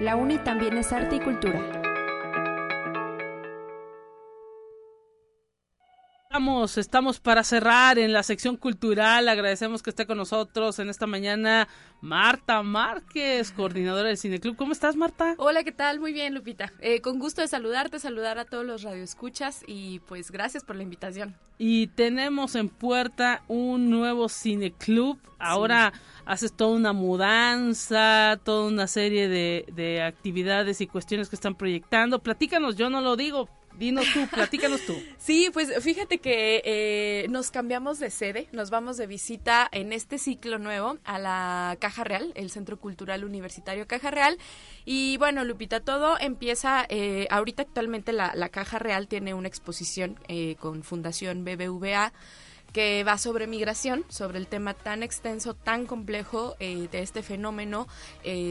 [0.00, 1.83] La UNI también es arte y cultura.
[6.34, 9.28] Estamos, estamos para cerrar en la sección cultural.
[9.28, 11.68] Agradecemos que esté con nosotros en esta mañana
[12.00, 14.56] Marta Márquez, coordinadora del Cineclub.
[14.56, 15.36] ¿Cómo estás, Marta?
[15.38, 16.00] Hola, ¿qué tal?
[16.00, 16.72] Muy bien, Lupita.
[16.80, 20.82] Eh, con gusto de saludarte, saludar a todos los radioescuchas y pues gracias por la
[20.82, 21.36] invitación.
[21.56, 25.20] Y tenemos en puerta un nuevo Cineclub.
[25.38, 25.92] Ahora
[26.26, 32.18] haces toda una mudanza, toda una serie de, de actividades y cuestiones que están proyectando.
[32.18, 33.48] Platícanos, yo no lo digo,
[33.78, 34.94] Dinos tú, platícanos tú.
[35.18, 40.18] Sí, pues fíjate que eh, nos cambiamos de sede, nos vamos de visita en este
[40.18, 44.38] ciclo nuevo a la Caja Real, el Centro Cultural Universitario Caja Real.
[44.84, 50.20] Y bueno, Lupita, todo empieza, eh, ahorita actualmente la, la, Caja Real tiene una exposición
[50.28, 52.12] eh, con Fundación BBVA
[52.72, 57.86] que va sobre migración, sobre el tema tan extenso, tan complejo de este fenómeno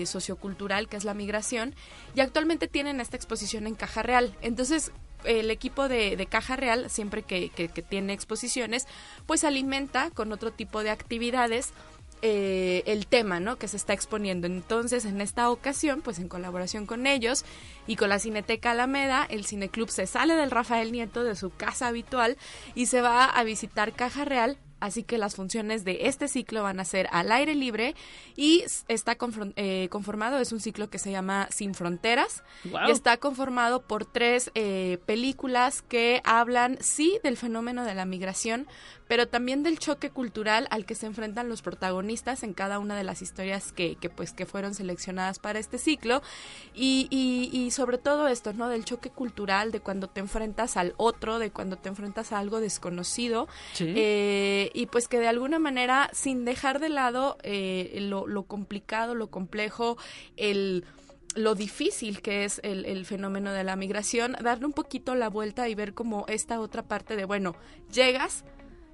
[0.05, 1.75] sociocultural que es la migración.
[2.15, 4.33] Y actualmente tienen esta exposición en Caja Real.
[4.41, 4.93] Entonces,
[5.25, 8.87] el equipo de, Caja Real, siempre que, que, tiene exposiciones,
[9.25, 11.73] pues alimenta con otro tipo de actividades
[12.25, 13.57] eh, el tema, ¿no?
[13.57, 14.47] Que se está exponiendo.
[14.47, 17.43] Entonces, en esta ocasión, pues en colaboración con ellos
[17.85, 21.87] y con la Cineteca Alameda, el Cineclub se sale del Rafael Nieto de su casa
[21.87, 22.37] habitual
[22.75, 26.81] y se va a visitar Caja Real así que las funciones de este ciclo van
[26.81, 27.95] a ser al aire libre
[28.35, 29.17] y está
[29.55, 32.43] eh, conformado, es un ciclo que se llama Sin Fronteras.
[32.65, 38.67] Y está conformado por tres eh, películas que hablan, sí, del fenómeno de la migración,
[39.07, 43.03] pero también del choque cultural al que se enfrentan los protagonistas en cada una de
[43.03, 46.21] las historias que, que pues que fueron seleccionadas para este ciclo.
[46.73, 51.39] Y, y, sobre todo esto no del choque cultural de cuando te enfrentas al otro
[51.39, 53.47] de cuando te enfrentas a algo desconocido
[53.79, 59.15] eh, y pues que de alguna manera sin dejar de lado eh, lo, lo complicado
[59.15, 59.97] lo complejo
[60.37, 60.85] el
[61.35, 65.67] lo difícil que es el, el, fenómeno de la migración, darle un poquito la vuelta
[65.67, 67.55] y ver como esta otra parte de, bueno,
[67.91, 68.45] llegas,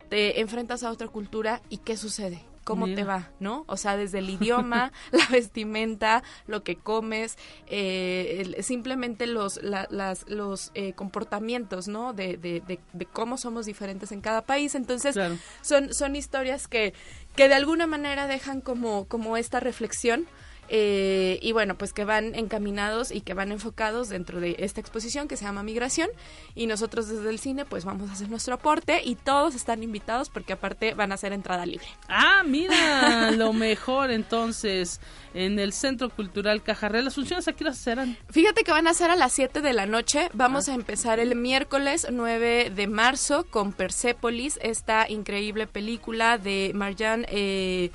[0.10, 3.64] te enfrentas a otra cultura y qué sucede cómo te va, ¿no?
[3.68, 7.38] O sea, desde el idioma, la vestimenta, lo que comes,
[7.68, 12.14] eh, simplemente los, las, los eh, comportamientos, ¿no?
[12.14, 12.62] De, de,
[12.94, 14.76] de, cómo somos diferentes en cada país.
[14.76, 15.18] Entonces,
[15.62, 16.94] son, son historias que,
[17.36, 20.28] que de alguna manera dejan como, como esta reflexión
[20.70, 25.28] eh, y bueno, pues que van encaminados y que van enfocados dentro de esta exposición
[25.28, 26.10] que se llama Migración
[26.54, 30.30] y nosotros desde el cine pues vamos a hacer nuestro aporte y todos están invitados
[30.30, 31.88] porque aparte van a ser entrada libre.
[32.08, 35.02] Ah, mira, lo mejor entonces
[35.34, 37.02] en el Centro Cultural Cajarre.
[37.02, 38.18] ¿Las funciones aquí las serán?
[38.30, 40.30] Fíjate que van a ser a las 7 de la noche.
[40.34, 40.74] Vamos ah.
[40.74, 47.92] a empezar el miércoles 9 de marzo con Persepolis, esta increíble película de Marjan eh,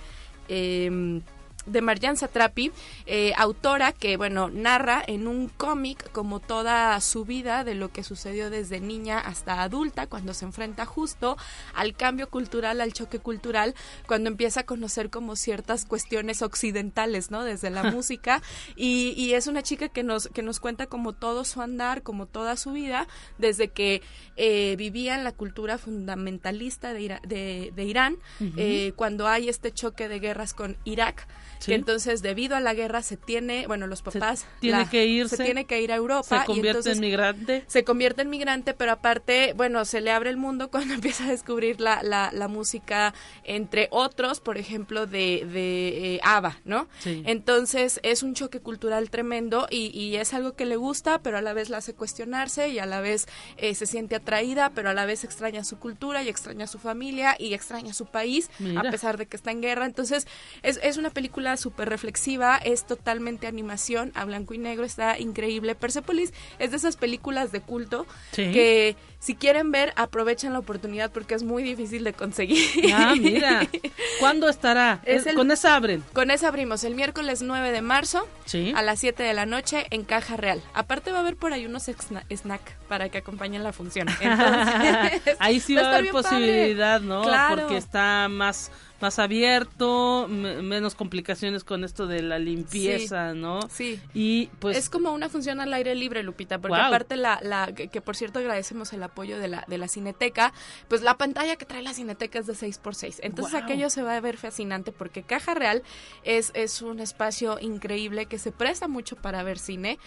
[0.48, 1.20] eh,
[1.66, 2.72] de Marjan Satrapi,
[3.06, 8.02] eh, autora que, bueno, narra en un cómic como toda su vida de lo que
[8.02, 11.36] sucedió desde niña hasta adulta, cuando se enfrenta justo
[11.74, 13.74] al cambio cultural, al choque cultural,
[14.06, 17.44] cuando empieza a conocer como ciertas cuestiones occidentales, ¿no?
[17.44, 18.42] Desde la música,
[18.76, 22.26] y, y, es una chica que nos, que nos cuenta como todo su andar, como
[22.26, 23.08] toda su vida,
[23.38, 24.02] desde que
[24.36, 28.18] eh, vivía en la cultura fundamentalista de, de, de Irán,
[28.56, 31.26] eh, cuando hay este choque de guerras con Irak,
[31.66, 35.36] que entonces debido a la guerra se tiene, bueno, los papás se tiene que irse,
[35.36, 38.92] se tiene que ir a Europa, se convierte en migrante, se convierte en migrante, pero
[38.92, 43.14] aparte, bueno, se le abre el mundo cuando empieza a descubrir la, la, la música
[43.44, 46.88] entre otros, por ejemplo, de, de eh, ABBA, ¿no?
[47.04, 51.42] Entonces es un choque cultural tremendo y, y, es algo que le gusta, pero a
[51.42, 54.94] la vez la hace cuestionarse y a la vez eh, se siente atraída, pero a
[54.94, 59.16] la vez extraña su cultura y extraña su familia y extraña su país, a pesar
[59.16, 59.86] de que está en guerra.
[59.86, 60.26] Entonces
[60.62, 65.74] es, es una película súper reflexiva, es totalmente animación, a blanco y negro, está increíble.
[65.74, 71.34] Persepolis es de esas películas de culto que Si quieren ver, aprovechen la oportunidad porque
[71.34, 72.62] es muy difícil de conseguir.
[72.92, 73.66] Ah, mira.
[74.20, 75.00] ¿Cuándo estará?
[75.06, 76.04] Es el- con esa abren.
[76.12, 78.74] Con esa abrimos el miércoles 9 de marzo Sí.
[78.76, 80.60] a las 7 de la noche en Caja Real.
[80.74, 84.08] Aparte va a haber por ahí unos snack para que acompañen la función.
[84.20, 86.22] Entonces, Ahí sí va va a haber padre.
[86.28, 87.22] posibilidad, ¿no?
[87.22, 87.62] Claro.
[87.62, 88.70] Porque está más
[89.04, 93.60] más abierto, me- menos complicaciones con esto de la limpieza, ¿no?
[93.70, 94.00] Sí.
[94.14, 97.88] Y pues es como una función al aire libre, Lupita, porque aparte la, la que,
[97.88, 100.54] que, por cierto agradecemos el apoyo de la, de la Cineteca,
[100.88, 103.20] pues la pantalla que trae la Cineteca es de 6x6.
[103.22, 105.82] Entonces aquello se va a ver fascinante porque Caja Real
[106.22, 109.98] es, es un espacio increíble que se presta mucho para ver cine.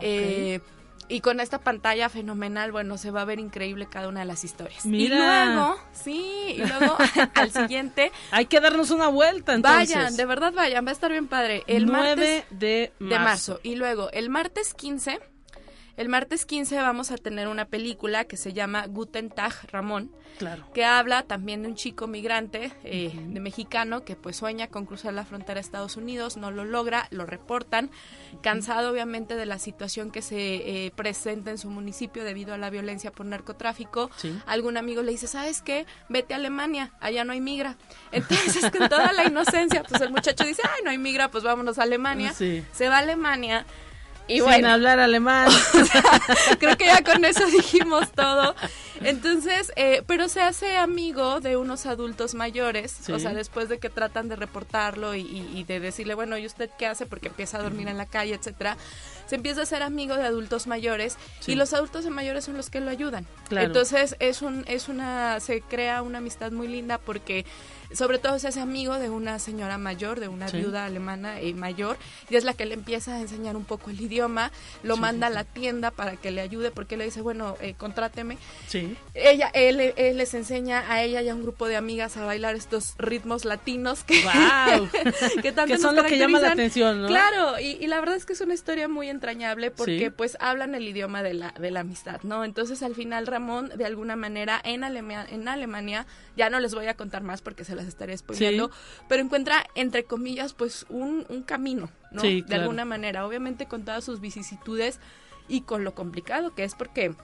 [0.00, 0.60] Eh,
[1.08, 4.44] y con esta pantalla fenomenal, bueno, se va a ver increíble cada una de las
[4.44, 4.84] historias.
[4.86, 5.16] Mira.
[5.16, 6.96] Y luego, sí, y luego
[7.34, 9.94] al siguiente, hay que darnos una vuelta entonces.
[9.94, 11.64] vayan, de verdad vayan, va a estar bien padre.
[11.66, 13.14] El 9 martes de marzo.
[13.14, 13.60] de marzo.
[13.62, 15.20] Y luego, el martes 15,
[15.96, 20.64] el martes 15 vamos a tener una película que se llama Guten Tag Ramón, Claro.
[20.74, 25.14] que habla también de un chico migrante eh, de mexicano que pues sueña con cruzar
[25.14, 27.90] la frontera a Estados Unidos, no lo logra, lo reportan,
[28.42, 32.68] cansado obviamente de la situación que se eh, presenta en su municipio debido a la
[32.68, 34.10] violencia por narcotráfico.
[34.16, 34.38] Sí.
[34.46, 35.86] Algún amigo le dice, ¿sabes qué?
[36.10, 37.76] Vete a Alemania, allá no hay migra.
[38.12, 41.78] Entonces, con toda la inocencia, pues el muchacho dice, ay, no hay migra, pues vámonos
[41.78, 42.32] a Alemania.
[42.34, 42.62] Sí.
[42.72, 43.64] Se va a Alemania.
[44.28, 45.48] Y Sin bueno, hablar alemán.
[46.58, 48.54] creo que ya con eso dijimos todo.
[49.02, 53.12] Entonces, eh, pero se hace amigo de unos adultos mayores, Sí.
[53.12, 56.46] o sea, después de que tratan de reportarlo y, y- y de decirle, bueno, ¿y
[56.46, 57.06] usted qué hace?
[57.06, 58.76] Porque empieza a dormir en la calle, etcétera.
[59.26, 61.52] Se empieza a ser amigo de adultos mayores Sí.
[61.52, 63.26] y los adultos mayores son los que lo ayudan.
[63.48, 63.66] Claro.
[63.66, 67.44] Entonces, es un, es una, se crea una amistad muy linda porque
[67.92, 70.58] sobre todo se hace amigo de una señora mayor, de una Sí.
[70.58, 71.96] viuda alemana eh, mayor,
[72.30, 74.50] y es la que le empieza a enseñar un poco el idioma,
[74.82, 77.56] lo Sí, manda sí, a la tienda para que le ayude, porque le dice, bueno,
[77.60, 78.38] eh, contráteme.
[78.68, 78.96] Sí.
[79.14, 82.54] Ella, él, él les enseña a ella y a un grupo de amigas a bailar
[82.56, 84.88] estos ritmos latinos que, Guau.
[85.42, 87.08] que tanto Que son nos lo que llama la atención, ¿no?
[87.08, 90.74] Claro, y, y la verdad es que es una historia muy entrañable porque pues hablan
[90.74, 92.44] el idioma de la, de la amistad, ¿no?
[92.44, 96.06] Entonces al final Ramón, de alguna manera, en, Alema- en Alemania,
[96.36, 98.70] ya no les voy a contar más porque se las estaré spoileando,
[99.08, 102.22] pero encuentra, entre comillas, pues un, un camino, ¿no?
[102.22, 102.62] Sí, De claro.
[102.62, 104.98] alguna manera, obviamente con todas sus vicisitudes
[105.48, 107.14] y con lo complicado que es porque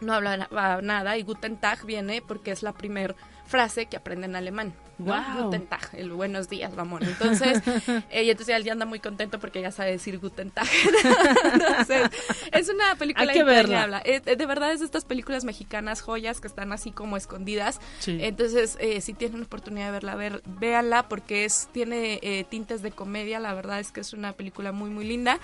[0.00, 3.16] no hablaba nada y Guten Tag viene porque es la primer
[3.46, 4.74] frase que aprende en alemán.
[4.96, 7.02] Guten Tag, el buenos días, Ramón.
[7.02, 7.60] Entonces,
[8.10, 10.68] eh, y entonces él ya anda muy contento porque ya sabe decir Guten Tag.
[11.52, 12.10] entonces,
[12.52, 14.00] es una película Hay que verla.
[14.04, 17.80] Eh, de verdad es de estas películas mexicanas joyas que están así como escondidas.
[17.98, 18.18] Sí.
[18.20, 22.80] Entonces, eh, si tienen la oportunidad de verla, ver, véanla porque es tiene eh, tintes
[22.82, 23.40] de comedia.
[23.40, 25.40] La verdad es que es una película muy, muy linda.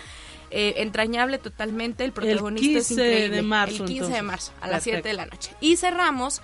[0.51, 2.05] Eh, entrañable totalmente.
[2.05, 3.43] El protagonista es 15 de increíble.
[3.43, 5.17] marzo, El 15 de marzo, a las 7 de Perfecto.
[5.17, 5.55] la noche.
[5.61, 6.41] Y cerramos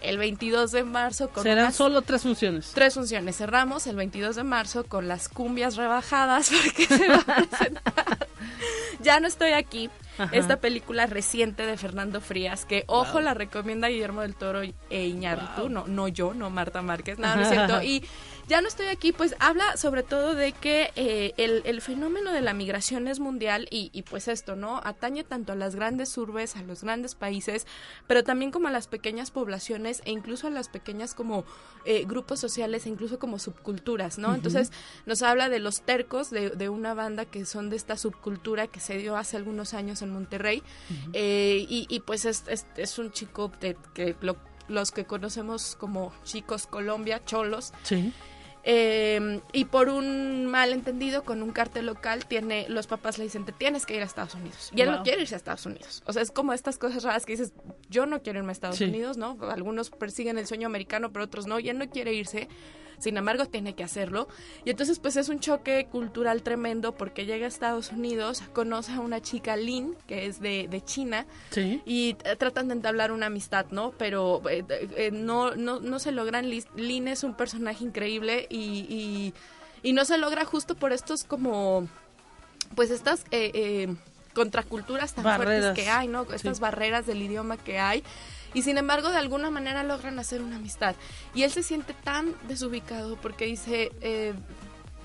[0.00, 2.72] el 22 de marzo con Serán unas solo tres funciones.
[2.74, 3.36] tres funciones.
[3.36, 8.28] Cerramos el 22 de marzo con las cumbias rebajadas porque se va a presentar.
[9.00, 9.90] ya no estoy aquí.
[10.18, 10.34] Ajá.
[10.34, 15.68] Esta película reciente de Fernando Frías, que ojo la recomienda Guillermo del Toro e Iñárritu,
[15.68, 17.82] no, no yo, no Marta Márquez, nada, no es cierto.
[17.82, 18.04] Y
[18.48, 22.40] ya no estoy aquí, pues habla sobre todo de que eh, el, el fenómeno de
[22.40, 24.80] la migración es mundial y, y pues esto, ¿no?
[24.84, 27.66] Atañe tanto a las grandes urbes, a los grandes países,
[28.06, 31.44] pero también como a las pequeñas poblaciones e incluso a las pequeñas como
[31.84, 34.34] eh, grupos sociales e incluso como subculturas, ¿no?
[34.34, 34.72] Entonces
[35.06, 38.80] nos habla de los tercos, de, de una banda que son de esta subcultura que
[38.80, 40.62] se dio hace algunos años en Monterrey
[41.12, 44.36] eh, y, y, pues es, es, es un chico de, que lo-
[44.68, 48.12] los que conocemos como chicos Colombia, cholos, Sí.
[48.64, 53.52] Eh, y por un malentendido con un cartel local, tiene los papás le dicen, te
[53.52, 54.70] tienes que ir a Estados Unidos.
[54.74, 54.98] Y él Wow.
[54.98, 56.02] no quiere irse a Estados Unidos.
[56.06, 57.52] O sea, es como estas cosas raras que dices,
[57.88, 58.84] yo no quiero irme a Estados Sí.
[58.84, 59.38] Unidos, ¿no?
[59.50, 61.58] Algunos persiguen el sueño americano, pero otros no.
[61.58, 62.48] Y él no quiere irse.
[62.98, 64.26] Sin embargo, tiene que hacerlo.
[64.64, 69.00] Y entonces, pues es un choque cultural tremendo porque llega a Estados Unidos, conoce a
[69.00, 71.80] una chica, Lynn, que es de, de China, Sí.
[71.86, 73.92] y eh, tratan de entablar una amistad, ¿no?
[73.92, 74.64] Pero eh,
[74.96, 76.50] eh, no, no, no se logran.
[76.50, 79.34] Lynn es un personaje increíble y, y,
[79.82, 81.86] y no se logra justo por estos como,
[82.74, 83.94] pues estas eh, eh,
[84.34, 85.64] contraculturas tan Barreras.
[85.66, 86.22] fuertes que hay, ¿no?
[86.32, 86.60] Estas Sí.
[86.60, 88.02] barreras del idioma que hay.
[88.54, 90.94] Y sin embargo, de alguna manera logran hacer una amistad.
[91.34, 94.34] Y él se siente tan desubicado porque dice, eh,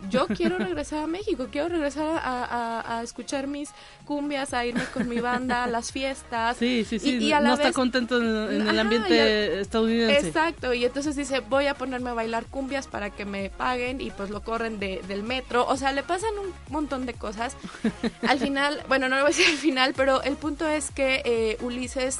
[0.09, 3.69] yo quiero regresar a México, quiero regresar a, a- a escuchar mis
[4.05, 6.57] cumbias, a irme con mi banda a las fiestas.
[6.57, 7.11] Sí, sí, sí.
[7.21, 10.27] Y, y a la no vez, está contento en, en el ambiente estadounidense.
[10.27, 14.11] Exacto, y entonces dice, voy a ponerme a bailar cumbias para que me paguen y
[14.11, 15.65] pues lo corren de- del metro.
[15.67, 17.55] O sea, le pasan un montón de cosas.
[18.27, 21.21] Al final, bueno, no lo voy a decir al final, pero el punto es que
[21.23, 22.19] eh, Ulises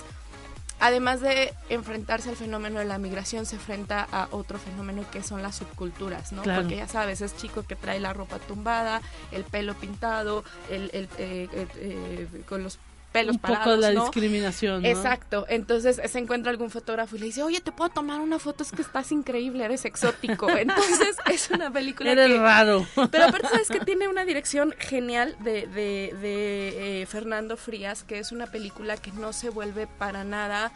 [0.80, 5.42] además de enfrentarse al fenómeno de la migración, se enfrenta a otro fenómeno que son
[5.42, 6.44] las subculturas, ¿no?
[6.44, 9.02] Porque ya sabes, es chico que trae la ropa tumbada,
[9.32, 12.80] el pelo pintado, el, el eh, eh, eh, con los
[13.14, 14.02] pelos un poco la ¿no?
[14.02, 14.88] discriminación, ¿no?
[14.90, 15.46] Exacto.
[15.48, 18.64] Entonces se encuentra algún fotógrafo y le dice, oye, ¿te puedo tomar una foto?
[18.64, 20.50] Es que estás increíble, eres exótico.
[20.58, 22.40] Entonces es una película Eres que...
[22.40, 22.86] raro.
[23.12, 28.20] Pero aparte sabes que tiene una dirección genial de, de, de eh, Fernando Frías, que
[28.20, 30.72] es una película que no se vuelve para nada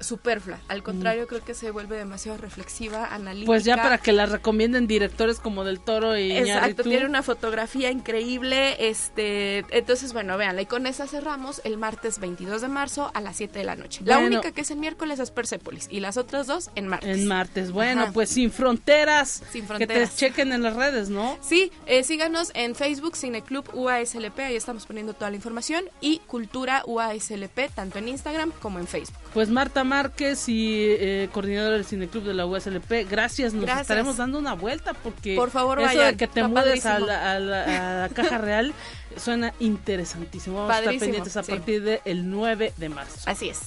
[0.00, 0.58] superflua.
[0.68, 3.46] Al contrario, creo que se vuelve demasiado reflexiva, analítica.
[3.46, 7.90] Pues ya para que la recomienden directores como Del Toro y Exacto, tiene una fotografía
[7.90, 13.20] increíble, este, entonces bueno, véanla, y con esa cerramos el martes 22 de marzo a
[13.20, 14.02] las 7 de la noche.
[14.04, 17.16] La única que es el miércoles es Persepolis y las otras dos en martes.
[17.16, 17.72] En martes.
[17.72, 18.12] Bueno, Ajá.
[18.12, 19.42] pues sin fronteras.
[19.50, 20.16] Sin Que te fronteras.
[20.16, 21.38] chequen en las redes, ¿no?
[21.40, 26.82] Sí, eh, síganos en Facebook Cineclub UASLP, ahí estamos poniendo toda la información, y Cultura
[26.86, 29.18] UASLP, tanto en Instagram como en Facebook.
[29.34, 33.52] Pues Marta Márquez y eh, coordinadora del Cineclub de la USLP, gracias.
[33.54, 33.82] Nos Gracias.
[33.82, 37.32] estaremos dando una vuelta porque Por favor, eso vayan, de que te mudes a la,
[37.32, 37.64] a la-
[38.04, 38.72] a la caja real
[39.16, 40.58] suena interesantísimo.
[40.58, 41.50] Vamos a estar pendientes a sí.
[41.52, 43.18] partir del 9 de marzo.
[43.26, 43.60] Así es.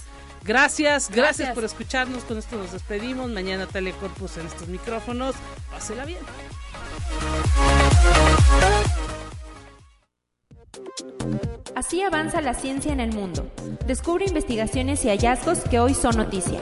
[0.43, 1.53] Gracias, gracias, Gracias.
[1.53, 2.23] por escucharnos.
[2.23, 3.29] Con esto nos despedimos.
[3.29, 5.35] Mañana Telecorpus en estos micrófonos.
[5.71, 6.19] Pásela bien.
[11.75, 13.49] Así avanza la ciencia en el mundo.
[13.87, 16.59] Descubre investigaciones y hallazgos que hoy son noticia.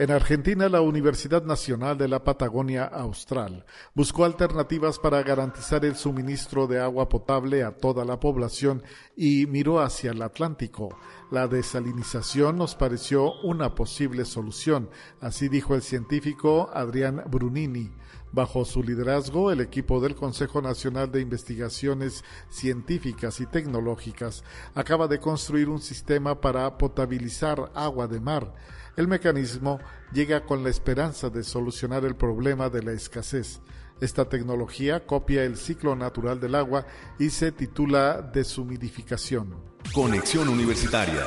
[0.00, 3.64] En Argentina, la Universidad Nacional de la Patagonia Austral
[3.94, 8.84] buscó alternativas para garantizar el suministro de agua potable a toda la población
[9.16, 10.96] y miró hacia el Atlántico.
[11.32, 14.88] La desalinización nos pareció una posible solución,
[15.20, 17.90] así dijo el científico Adrián Brunini.
[18.32, 25.18] Bajo su liderazgo, el equipo del Consejo Nacional de Investigaciones Científicas y Tecnológicas acaba de
[25.18, 28.52] construir un sistema para potabilizar agua de mar.
[28.96, 29.78] El mecanismo
[30.12, 33.60] llega con la esperanza de solucionar el problema de la escasez.
[34.00, 36.86] Esta tecnología copia el ciclo natural del agua
[37.18, 39.54] y se titula deshumidificación.
[39.92, 41.26] Conexión Universitaria.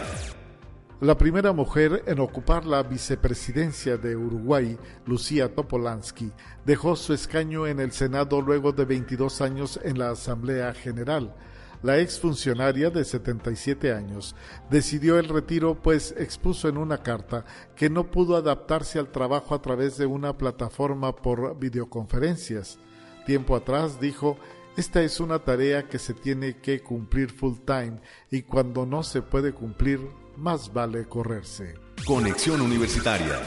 [1.02, 4.78] La primera mujer en ocupar la vicepresidencia de Uruguay,
[5.08, 6.32] Lucía Topolansky,
[6.64, 11.34] dejó su escaño en el Senado luego de 22 años en la Asamblea General.
[11.82, 14.36] La exfuncionaria de 77 años
[14.70, 17.46] decidió el retiro pues expuso en una carta
[17.76, 22.78] que no pudo adaptarse al trabajo a través de una plataforma por videoconferencias.
[23.26, 24.38] Tiempo atrás dijo,
[24.78, 29.24] esta es una tarea que se tiene que cumplir full time y cuando no se
[29.24, 30.00] puede cumplir,
[30.42, 31.76] más vale correrse.
[32.06, 33.40] Conexión Universitaria.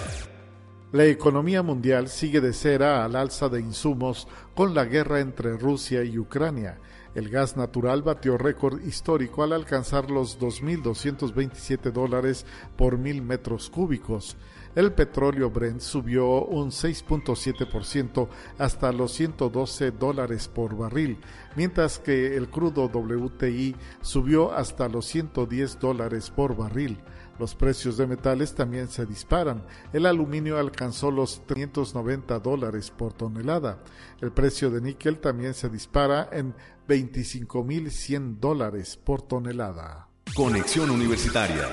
[0.92, 6.04] La economía mundial sigue de cera al alza de insumos con la guerra entre Rusia
[6.04, 6.78] y Ucrania.
[7.14, 12.44] El gas natural batió récord histórico al alcanzar los 2.227 dólares
[12.76, 14.36] por mil metros cúbicos.
[14.74, 21.18] El petróleo Brent subió un 6.7% hasta los 112 dólares por barril,
[21.54, 26.98] mientras que el crudo WTI subió hasta los 110 dólares por barril.
[27.38, 29.66] Los precios de metales también se disparan.
[29.92, 33.82] El aluminio alcanzó los 390 dólares por tonelada.
[34.20, 36.54] El precio de níquel también se dispara en
[36.88, 40.08] 25.100 dólares por tonelada.
[40.36, 41.68] Conexión Universitaria.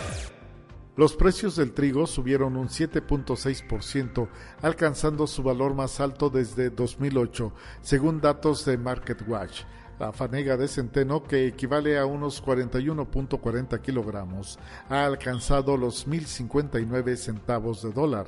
[0.97, 4.27] Los precios del trigo subieron un 7.6%,
[4.61, 9.61] alcanzando su valor más alto desde 2008, según datos de MarketWatch.
[10.01, 14.57] La fanega de centeno, que equivale a unos 41.40 kilogramos,
[14.89, 18.25] ha alcanzado los 1.059 centavos de dólar.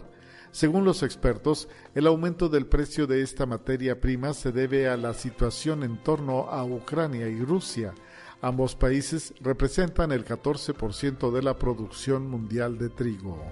[0.52, 5.16] Según los expertos, el aumento del precio de esta materia prima se debe a la
[5.16, 7.96] situación en torno a Ucrania y Rusia.
[8.40, 13.52] Ambos países representan el 14% de la producción mundial de trigo.